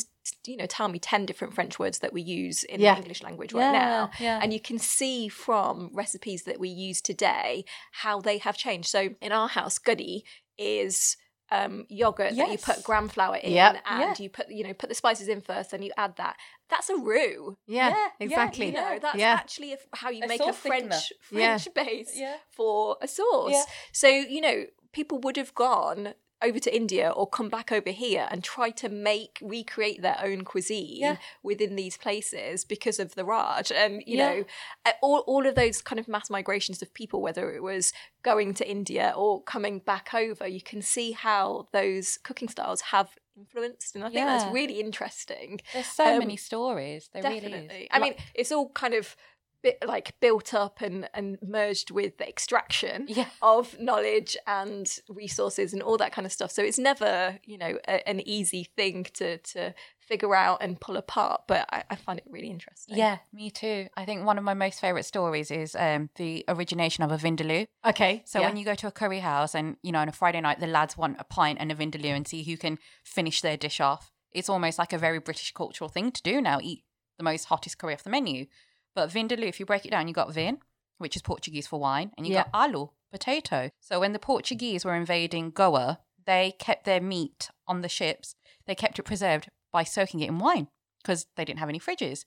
you 0.48 0.56
know 0.56 0.66
tell 0.66 0.88
me 0.88 1.00
10 1.00 1.26
different 1.26 1.54
French 1.54 1.78
words 1.78 2.00
that 2.00 2.14
we 2.14 2.22
use 2.22 2.64
in 2.64 2.80
Yeah. 2.80 2.94
the 2.96 3.02
English 3.02 3.22
language 3.22 3.52
right 3.52 3.74
now. 3.74 4.10
yeah. 4.22 4.40
And 4.42 4.54
you 4.54 4.60
can 4.62 4.80
see 4.80 5.28
from 5.28 5.90
recipes 5.94 6.44
that 6.44 6.62
we 6.62 6.70
use 6.70 7.02
today 7.02 7.66
how 7.92 8.22
they 8.22 8.38
have 8.38 8.56
changed. 8.58 8.88
So 8.88 9.10
in 9.22 9.34
our 9.34 9.50
house, 9.50 9.78
goody 9.80 10.24
is 10.58 11.18
um, 11.56 11.86
yogurt 11.90 12.36
that 12.36 12.52
you 12.52 12.58
put 12.58 12.84
gram 12.84 13.08
flour 13.10 13.36
in, 13.38 13.52
Yep. 13.54 13.76
and 13.86 14.02
Yeah. 14.02 14.24
you 14.24 14.30
put 14.30 14.50
you 14.50 14.64
know 14.66 14.74
put 14.74 14.90
the 14.90 14.96
spices 14.96 15.28
in 15.28 15.40
first, 15.42 15.74
and 15.74 15.84
you 15.86 15.92
add 15.98 16.16
that. 16.18 16.36
That's 16.70 16.90
a 16.90 16.98
roux. 16.98 17.58
Yeah, 17.68 17.90
Yeah, 17.90 17.96
yeah, 17.96 18.08
exactly. 18.26 18.66
You 18.68 18.72
know, 18.74 19.00
that's 19.00 19.18
Yeah. 19.18 19.34
actually 19.44 19.74
a, 19.74 19.78
how 19.94 20.10
you 20.10 20.24
A 20.24 20.28
make 20.28 20.42
a 20.42 20.46
sauce 20.46 20.62
thickener. 20.62 20.68
French 20.90 21.14
Yeah. 21.32 21.58
French 21.58 21.74
base 21.74 22.12
Yeah. 22.16 22.38
for 22.50 22.98
a 23.02 23.08
sauce. 23.08 23.52
Yeah. 23.52 23.64
So 23.92 24.08
you 24.08 24.42
know, 24.42 24.66
people 24.92 25.20
would 25.20 25.38
have 25.38 25.54
gone 25.56 26.14
over 26.44 26.60
to 26.60 26.76
India 26.76 27.10
or 27.10 27.26
come 27.28 27.50
back 27.50 27.72
over 27.72 27.90
here 27.92 28.28
and 28.30 28.44
try 28.44 28.70
to 28.72 28.90
make 28.90 29.40
recreate 29.42 30.02
their 30.02 30.18
own 30.22 30.44
cuisine 30.44 30.98
Yeah. 31.00 31.18
within 31.42 31.76
these 31.76 31.98
places 31.98 32.66
because 32.66 33.00
of 33.00 33.16
the 33.16 33.24
Raj. 33.26 33.72
And 33.72 34.04
you 34.06 34.18
Yeah. 34.18 34.34
know, 34.36 34.46
uh, 34.86 34.92
all 35.02 35.20
all 35.20 35.46
of 35.48 35.56
those 35.56 35.82
kind 35.82 36.00
of 36.00 36.08
mass 36.08 36.30
migrations 36.30 36.82
of 36.82 36.94
people, 36.94 37.22
whether 37.22 37.54
it 37.56 37.64
was 37.64 37.94
going 38.24 38.54
to 38.56 38.70
India 38.70 39.14
or 39.16 39.42
coming 39.44 39.80
back 39.80 40.14
over, 40.14 40.48
you 40.48 40.62
can 40.62 40.82
see 40.82 41.12
how 41.14 41.68
those 41.72 42.18
cooking 42.18 42.50
styles 42.50 42.82
have 42.82 43.18
influenced, 43.36 43.96
and 43.96 44.04
I 44.04 44.08
think 44.08 44.18
Yeah. 44.18 44.38
that's 44.38 44.54
really 44.54 44.80
interesting. 44.80 45.60
There's 45.74 45.88
so 45.88 46.06
Um, 46.06 46.20
many 46.20 46.38
stories. 46.38 47.10
There 47.14 47.24
really 47.24 47.40
Definitely. 47.40 47.84
is. 47.86 47.88
I 47.92 47.98
Like- 48.00 48.18
mean, 48.18 48.26
it's 48.36 48.52
all 48.52 48.70
kind 48.70 48.94
of 48.94 49.16
bit 49.64 49.78
like 49.88 50.14
built 50.20 50.54
up 50.54 50.82
and 50.82 51.10
and 51.14 51.38
merged 51.42 51.90
with 51.90 52.18
the 52.18 52.28
extraction 52.28 53.06
Yeah. 53.10 53.26
of 53.42 53.80
knowledge 53.80 54.38
and 54.46 54.88
resources 55.10 55.74
and 55.74 55.82
all 55.82 55.98
that 55.98 56.12
kind 56.12 56.26
of 56.26 56.32
stuff. 56.32 56.52
So 56.52 56.62
it's 56.62 56.78
never, 56.78 57.40
you 57.46 57.58
know, 57.58 57.80
a, 57.88 58.08
an 58.08 58.20
easy 58.28 58.66
thing 58.76 59.06
to 59.16 59.38
to 59.38 59.74
figure 59.98 60.36
out 60.36 60.58
and 60.62 60.80
pull 60.80 60.98
apart. 60.98 61.44
But 61.48 61.68
I, 61.72 61.84
I 61.90 61.96
find 61.96 62.20
it 62.20 62.26
really 62.30 62.50
interesting. 62.50 62.98
Yeah, 62.98 63.20
me 63.32 63.50
too. 63.50 63.88
I 63.96 64.04
think 64.06 64.26
one 64.26 64.38
of 64.38 64.44
my 64.44 64.54
most 64.54 64.82
favorite 64.82 65.06
stories 65.06 65.50
is 65.50 65.76
um, 65.76 66.10
the 66.16 66.44
origination 66.50 67.04
of 67.04 67.12
a 67.12 67.18
vindaloo. 67.18 67.66
Okay. 67.86 68.22
So 68.26 68.40
yeah. 68.42 68.48
when 68.48 68.58
you 68.58 68.66
go 68.66 68.76
to 68.76 68.88
a 68.88 68.92
curry 68.92 69.20
house 69.20 69.56
and 69.56 69.78
you 69.82 69.92
know 69.92 70.00
on 70.00 70.10
a 70.10 70.12
Friday 70.12 70.42
night 70.42 70.60
the 70.60 70.68
lads 70.68 70.98
want 70.98 71.16
a 71.20 71.24
pint 71.24 71.58
and 71.62 71.72
a 71.72 71.76
vindaloo 71.76 72.14
and 72.16 72.28
see 72.28 72.44
who 72.44 72.58
can 72.58 72.78
finish 73.04 73.42
their 73.42 73.56
dish 73.58 73.80
off, 73.80 74.12
it's 74.34 74.50
almost 74.50 74.78
like 74.78 74.92
a 74.94 74.98
very 74.98 75.20
British 75.20 75.52
cultural 75.54 75.90
thing 75.90 76.12
to 76.12 76.22
do 76.22 76.42
now. 76.42 76.60
Eat 76.62 76.84
the 77.18 77.24
most 77.24 77.46
hottest 77.46 77.78
curry 77.78 77.94
off 77.94 78.04
the 78.04 78.10
menu. 78.10 78.48
But 78.96 79.10
vindaloo, 79.10 79.48
if 79.48 79.60
you 79.60 79.66
break 79.66 79.86
it 79.86 79.92
down, 79.92 80.08
you 80.08 80.14
got 80.14 80.34
vin, 80.34 80.60
which 80.98 81.16
is 81.16 81.22
Portuguese 81.22 81.68
for 81.68 81.80
wine, 81.80 82.12
and 82.18 82.28
you 82.28 82.34
got 82.34 82.50
alu, 82.54 82.90
potato. 83.12 83.70
So 83.80 84.00
when 84.00 84.14
the 84.14 84.20
Portuguese 84.20 84.86
were 84.86 84.96
invading 84.96 85.52
Goa, 85.52 86.00
they 86.26 86.54
kept 86.60 86.86
their 86.86 87.02
meat 87.02 87.50
on 87.68 87.82
the 87.82 87.90
ships. 87.90 88.36
They 88.66 88.76
kept 88.76 89.00
it 89.00 89.04
preserved 89.04 89.50
by 89.72 89.84
soaking 89.84 90.20
it 90.22 90.30
in 90.30 90.40
wine 90.40 90.68
because 91.02 91.26
they 91.36 91.44
didn't 91.44 91.60
have 91.60 91.70
any 91.70 91.80
fridges. 91.80 92.26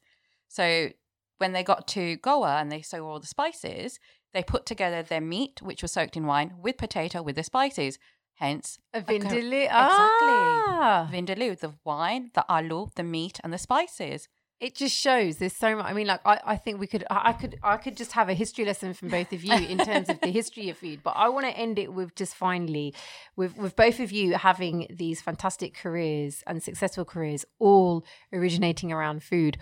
So 0.48 0.90
when 1.38 1.52
they 1.52 1.62
got 1.62 1.86
to 1.88 2.16
Goa 2.16 2.58
and 2.58 2.70
they 2.70 2.82
saw 2.82 2.98
all 2.98 3.20
the 3.20 3.26
spices, 3.26 3.98
they 4.34 4.42
put 4.42 4.66
together 4.66 5.02
their 5.02 5.20
meat, 5.20 5.62
which 5.62 5.82
was 5.82 5.92
soaked 5.92 6.16
in 6.16 6.26
wine, 6.26 6.54
with 6.60 6.76
potato 6.76 7.22
with 7.22 7.36
the 7.36 7.42
spices. 7.42 7.98
Hence, 8.34 8.78
a 8.92 9.00
vindaloo. 9.00 9.62
Exactly. 9.64 9.70
Ah. 9.72 11.08
vindaloo, 11.10 11.58
the 11.58 11.72
wine, 11.84 12.30
the 12.34 12.44
alu, 12.50 12.88
the 12.94 13.02
meat, 13.02 13.40
and 13.42 13.50
the 13.50 13.58
spices. 13.58 14.28
It 14.58 14.74
just 14.74 14.96
shows 14.96 15.36
there's 15.36 15.54
so 15.54 15.76
much 15.76 15.84
i 15.86 15.92
mean 15.92 16.06
like 16.06 16.20
I, 16.24 16.40
I 16.46 16.56
think 16.56 16.80
we 16.80 16.86
could 16.86 17.04
I, 17.10 17.28
I 17.28 17.32
could 17.32 17.58
i 17.62 17.76
could 17.76 17.96
just 17.96 18.12
have 18.12 18.28
a 18.28 18.34
history 18.34 18.64
lesson 18.64 18.94
from 18.94 19.08
both 19.08 19.32
of 19.32 19.44
you 19.44 19.52
in 19.52 19.78
terms 19.78 20.08
of 20.08 20.18
the 20.20 20.28
history 20.40 20.70
of 20.70 20.78
food 20.78 21.00
but 21.02 21.10
i 21.16 21.28
want 21.28 21.44
to 21.46 21.52
end 21.52 21.78
it 21.78 21.92
with 21.92 22.14
just 22.14 22.34
finally 22.34 22.94
with 23.36 23.56
with 23.56 23.76
both 23.76 24.00
of 24.00 24.12
you 24.12 24.34
having 24.34 24.86
these 24.88 25.20
fantastic 25.20 25.74
careers 25.74 26.42
and 26.46 26.62
successful 26.62 27.04
careers 27.04 27.44
all 27.58 28.04
originating 28.32 28.92
around 28.92 29.22
food 29.22 29.58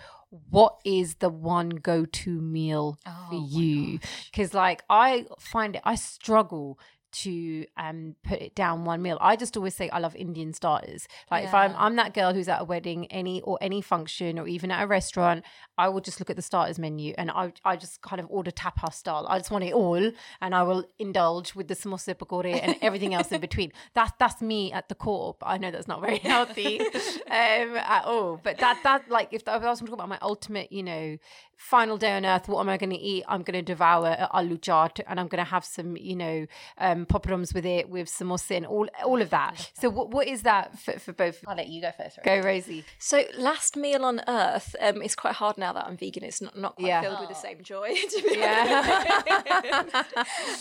what 0.49 0.77
is 0.83 1.15
the 1.15 1.29
one 1.29 1.69
go-to 1.69 2.41
meal 2.41 2.97
Oh 3.05 3.27
for 3.29 3.35
you? 3.35 3.99
because 4.31 4.53
like 4.53 4.83
i 4.89 5.25
find 5.39 5.75
it 5.75 5.81
i 5.85 5.95
struggle 5.95 6.79
to 7.23 7.65
um 7.77 8.15
put 8.23 8.41
it 8.41 8.55
down 8.55 8.85
one 8.85 9.01
meal. 9.01 9.17
I 9.21 9.35
just 9.35 9.55
always 9.55 9.75
say 9.75 9.89
I 9.89 9.99
love 9.99 10.15
Indian 10.15 10.53
starters. 10.53 11.07
Like 11.31 11.45
if 11.45 11.53
I'm 11.53 11.73
I'm 11.77 11.95
that 11.95 12.13
girl 12.13 12.33
who's 12.33 12.47
at 12.47 12.61
a 12.61 12.65
wedding, 12.65 13.05
any 13.07 13.41
or 13.41 13.57
any 13.61 13.81
function 13.81 14.37
or 14.37 14.47
even 14.47 14.71
at 14.71 14.83
a 14.83 14.87
restaurant, 14.87 15.43
I 15.77 15.89
will 15.89 16.01
just 16.01 16.19
look 16.19 16.29
at 16.29 16.35
the 16.35 16.41
starters 16.41 16.77
menu 16.79 17.13
and 17.17 17.31
I 17.31 17.53
I 17.63 17.75
just 17.77 18.01
kind 18.01 18.19
of 18.19 18.27
order 18.29 18.51
tapas 18.51 18.93
style. 18.93 19.25
I 19.29 19.37
just 19.37 19.51
want 19.51 19.63
it 19.63 19.73
all 19.73 20.11
and 20.41 20.55
I 20.55 20.63
will 20.63 20.85
indulge 20.99 21.55
with 21.55 21.67
the 21.67 21.75
samosa 21.75 22.15
pakore 22.15 22.59
and 22.61 22.75
everything 22.81 23.13
else 23.13 23.31
in 23.31 23.41
between. 23.41 23.71
That's 23.93 24.11
that's 24.19 24.41
me 24.41 24.71
at 24.71 24.89
the 24.89 24.95
core, 24.95 25.35
but 25.39 25.47
I 25.47 25.57
know 25.57 25.71
that's 25.71 25.87
not 25.87 26.01
very 26.01 26.17
healthy 26.33 26.79
um 26.79 27.77
at 27.77 28.03
all. 28.05 28.39
But 28.43 28.57
that 28.57 28.79
that 28.83 29.09
like 29.09 29.29
if 29.31 29.47
I 29.47 29.57
was 29.57 29.79
talking 29.79 29.93
about 29.93 30.09
my 30.09 30.19
ultimate, 30.21 30.71
you 30.71 30.83
know, 30.83 31.17
final 31.57 31.97
day 31.97 32.11
on 32.11 32.25
earth, 32.25 32.47
what 32.47 32.59
am 32.61 32.69
I 32.69 32.77
going 32.77 32.89
to 32.91 32.97
eat? 32.97 33.23
I'm 33.27 33.43
going 33.43 33.57
to 33.57 33.61
devour 33.61 34.07
a 34.07 34.29
aloo 34.33 34.59
chaat 34.59 34.99
and 35.07 35.19
I'm 35.19 35.27
going 35.27 35.43
to 35.43 35.49
have 35.49 35.65
some, 35.65 35.95
you 35.97 36.15
know, 36.15 36.45
um, 36.77 37.04
poppadoms 37.05 37.53
with 37.53 37.65
it, 37.65 37.89
with 37.89 38.07
samosa 38.07 38.57
and 38.57 38.65
all, 38.65 38.87
all 39.03 39.21
of 39.21 39.29
that. 39.29 39.71
So 39.79 39.89
what, 39.89 40.09
what 40.11 40.27
is 40.27 40.41
that 40.43 40.77
for, 40.79 40.99
for 40.99 41.13
both? 41.13 41.43
I'll 41.47 41.55
let 41.55 41.67
you 41.67 41.81
go 41.81 41.91
first. 41.97 42.19
Go, 42.23 42.39
Rosie. 42.41 42.83
So 42.99 43.23
last 43.37 43.77
meal 43.77 44.03
on 44.05 44.21
earth, 44.27 44.75
um, 44.81 45.01
it's 45.01 45.15
quite 45.15 45.33
hard 45.35 45.57
now 45.57 45.73
that 45.73 45.85
I'm 45.85 45.97
vegan. 45.97 46.23
It's 46.23 46.41
not, 46.41 46.57
not 46.57 46.75
quite 46.75 46.87
Yeah. 46.87 47.01
filled 47.01 47.19
with 47.21 47.29
the 47.29 47.35
same 47.35 47.61
joy. 47.63 47.93
To 48.15 48.21
be 48.21 48.35
Yeah. 48.37 49.93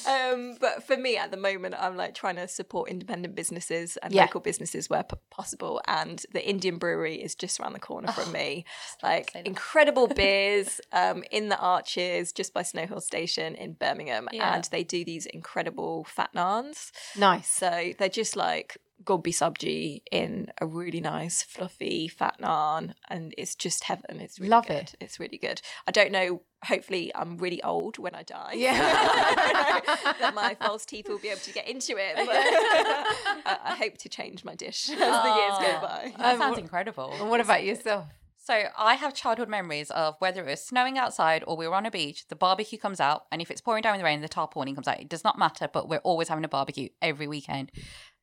um, 0.07 0.57
but 0.61 0.83
for 0.85 0.97
me 0.97 1.17
at 1.17 1.31
the 1.31 1.37
moment, 1.37 1.75
I'm 1.79 1.97
like 1.97 2.15
trying 2.15 2.37
to 2.37 2.49
support 2.49 2.91
independent 2.91 3.35
businesses 3.35 3.97
and 3.99 4.13
Yeah. 4.13 4.23
local 4.23 4.41
businesses 4.41 4.89
where 4.91 5.03
p- 5.03 5.17
possible. 5.31 5.81
And 5.87 6.25
the 6.33 6.47
Indian 6.47 6.79
brewery 6.79 7.17
is 7.23 7.35
just 7.35 7.61
around 7.61 7.73
the 7.75 7.79
corner 7.81 8.11
from 8.13 8.33
me. 8.33 8.65
Like 9.03 9.35
incredible 9.45 10.07
beers 10.23 10.81
um, 10.93 11.23
in 11.31 11.49
the 11.49 11.59
Arches, 11.59 12.33
just 12.33 12.53
by 12.53 12.63
Snow 12.63 12.87
Hill 12.87 13.01
Station 13.01 13.55
in 13.55 13.75
Birmingham, 13.75 14.29
Yeah. 14.33 14.55
and 14.55 14.65
they 14.65 14.83
do 14.85 15.05
these 15.05 15.27
incredible 15.27 16.05
fat 16.05 16.31
naans. 16.35 16.91
Nice. 17.17 17.49
So 17.49 17.93
they're 17.99 18.09
just 18.09 18.37
like 18.37 18.77
gobi 19.05 19.33
sabji 19.33 20.01
in 20.11 20.47
a 20.61 20.67
really 20.67 21.01
nice 21.01 21.43
fluffy 21.43 22.09
fat 22.09 22.37
naan 22.41 22.95
and 23.11 23.35
it's 23.37 23.55
just 23.55 23.85
heaven 23.85 24.19
it's 24.21 24.39
really 24.39 24.49
Love 24.49 24.67
good. 24.67 24.77
it. 24.77 24.95
it's 25.01 25.19
really 25.21 25.37
good 25.37 25.61
i 25.87 25.91
don't 25.91 26.13
know 26.13 26.41
hopefully 26.65 27.11
i'm 27.15 27.37
really 27.37 27.61
old 27.65 27.99
when 27.99 28.15
i 28.15 28.23
die 28.23 28.53
Yeah. 28.55 28.73
that 30.21 30.33
my 30.35 30.55
false 30.55 30.87
teeth 30.87 31.09
will 31.09 31.19
be 31.19 31.29
able 31.29 31.41
to 31.41 31.53
get 31.53 31.69
into 31.69 31.97
it 31.99 32.15
but 32.17 32.29
I, 32.31 33.59
I 33.65 33.75
hope 33.77 33.99
to 33.99 34.09
change 34.09 34.45
my 34.45 34.55
dish 34.55 34.89
as 34.91 34.97
the 34.99 35.05
years 35.05 35.59
go 35.59 35.81
by 35.83 36.15
That 36.19 36.35
Um, 36.35 36.39
sounds 36.39 36.57
wh- 36.57 36.61
incredible. 36.63 37.13
And 37.21 37.29
what 37.29 37.41
about 37.41 37.65
yourself? 37.65 38.07
So 38.45 38.65
I 38.77 38.97
have 38.97 39.15
childhood 39.15 39.49
memories 39.49 39.91
of 39.91 40.17
whether 40.19 40.43
it 40.43 40.51
was 40.51 40.63
snowing 40.63 40.99
outside 40.99 41.43
or 41.47 41.57
we 41.57 41.67
were 41.67 41.75
on 41.75 41.87
a 41.87 41.91
beach, 41.91 42.29
the 42.29 42.37
barbecue 42.37 42.79
comes 42.79 43.01
out, 43.01 43.25
and 43.33 43.41
if 43.41 43.51
it's 43.51 43.63
pouring 43.63 43.81
down 43.81 43.95
in 43.95 43.99
the 43.99 44.05
rain, 44.05 44.21
the 44.21 44.29
tarpaulin 44.29 44.75
comes 44.75 44.87
out. 44.87 45.01
It 45.01 45.09
does 45.09 45.25
not 45.25 45.39
matter, 45.39 45.67
but 45.67 45.89
we're 45.89 46.01
always 46.01 46.29
having 46.29 46.45
a 46.45 46.49
barbecue 46.49 46.91
every 47.01 47.27
weekend. 47.27 47.73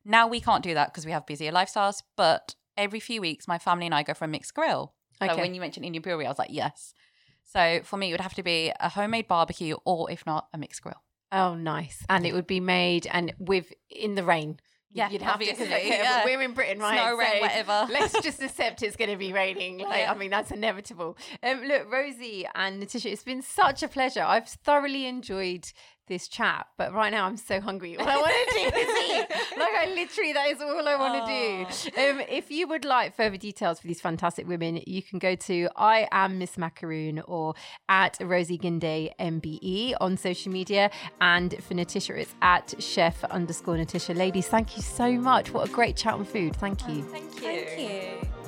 Now 0.04 0.28
we 0.28 0.40
can't 0.40 0.62
do 0.62 0.74
that 0.74 0.92
because 0.92 1.04
we 1.04 1.10
have 1.10 1.26
busier 1.26 1.50
lifestyles, 1.50 2.04
but 2.16 2.54
every 2.76 3.00
few 3.00 3.20
weeks, 3.20 3.48
my 3.48 3.58
family 3.58 3.84
and 3.84 3.94
I 3.94 4.04
go 4.04 4.14
for 4.14 4.26
a 4.26 4.28
mixed 4.28 4.54
grill. 4.54 4.94
So 5.18 5.26
Okay. 5.28 5.40
when 5.40 5.56
you 5.56 5.60
mentioned 5.60 5.84
Indian 5.84 6.02
brewery, 6.02 6.26
I 6.26 6.28
was 6.28 6.38
like, 6.38 6.50
yes. 6.52 6.94
So 7.42 7.80
for 7.82 7.96
me, 7.96 8.10
it 8.10 8.12
would 8.12 8.20
have 8.20 8.34
to 8.34 8.44
be 8.44 8.72
a 8.78 8.90
homemade 8.90 9.26
barbecue 9.26 9.74
or 9.84 10.08
if 10.08 10.24
not, 10.24 10.46
a 10.54 10.58
mixed 10.58 10.82
grill. 10.82 11.02
Oh, 11.32 11.56
nice. 11.56 12.04
And 12.08 12.24
it 12.24 12.32
would 12.32 12.46
be 12.46 12.60
made 12.60 13.08
and 13.08 13.34
with 13.38 13.72
in 13.90 14.14
the 14.14 14.22
rain. 14.22 14.60
Yeah, 14.94 15.08
You'd 15.08 15.22
have 15.22 15.38
to 15.40 15.50
obviously, 15.50 15.88
yeah. 15.88 16.24
we're 16.24 16.42
in 16.42 16.52
Britain, 16.52 16.78
right? 16.78 16.98
Snow, 17.00 17.16
rain, 17.16 17.40
whatever. 17.40 17.86
Let's 17.92 18.20
just 18.20 18.42
accept 18.42 18.82
it's 18.82 18.96
going 18.96 19.10
to 19.10 19.16
be 19.16 19.32
raining. 19.32 19.78
Like, 19.78 20.00
Yeah. 20.00 20.12
I 20.12 20.14
mean, 20.16 20.30
that's 20.30 20.50
inevitable. 20.50 21.16
Um, 21.42 21.62
look, 21.64 21.90
Rosie 21.90 22.46
and 22.54 22.82
Nitisha, 22.82 23.10
it's 23.10 23.24
been 23.24 23.40
such 23.42 23.82
a 23.82 23.88
pleasure. 23.88 24.22
I've 24.22 24.48
thoroughly 24.48 25.06
enjoyed 25.06 25.72
this 26.06 26.28
chat, 26.28 26.66
but 26.76 26.92
right 26.92 27.10
now 27.10 27.26
I'm 27.26 27.36
so 27.36 27.60
hungry. 27.60 27.96
All 27.96 28.08
I 28.08 28.16
want 28.16 28.32
to 28.48 28.54
do 28.54 28.78
is 28.78 28.88
eat. 29.10 29.58
Like 29.58 29.74
I 29.74 29.92
literally, 29.94 30.32
that 30.32 30.48
is 30.48 30.60
all 30.60 30.86
I 30.86 30.96
want 30.96 31.26
to 31.26 31.90
do. 31.90 32.00
Um, 32.00 32.20
if 32.28 32.50
you 32.50 32.66
would 32.68 32.84
like 32.84 33.16
further 33.16 33.36
details 33.36 33.80
for 33.80 33.86
these 33.86 34.00
fantastic 34.00 34.46
women, 34.46 34.80
you 34.86 35.02
can 35.02 35.18
go 35.18 35.34
to 35.34 35.68
I 35.76 36.08
am 36.10 36.38
Miss 36.38 36.58
Macaroon 36.58 37.20
or 37.26 37.54
at 37.88 38.18
Rosie 38.20 38.58
Ginday 38.58 39.10
MBE 39.20 39.94
on 40.00 40.16
social 40.16 40.52
media, 40.52 40.90
and 41.20 41.54
for 41.62 41.74
Nitisha, 41.74 42.18
it's 42.18 42.34
at 42.42 42.74
chef 42.78 43.24
underscore 43.24 43.76
Nitisha. 43.76 44.16
Ladies, 44.16 44.48
thank 44.48 44.76
you 44.76 44.82
so 44.82 45.12
much. 45.12 45.52
What 45.52 45.68
a 45.68 45.72
great 45.72 45.96
chat 45.96 46.14
on 46.14 46.24
food. 46.24 46.56
Thank 46.56 46.88
you. 46.88 47.02
Thank 47.04 47.42
you. 47.42 48.41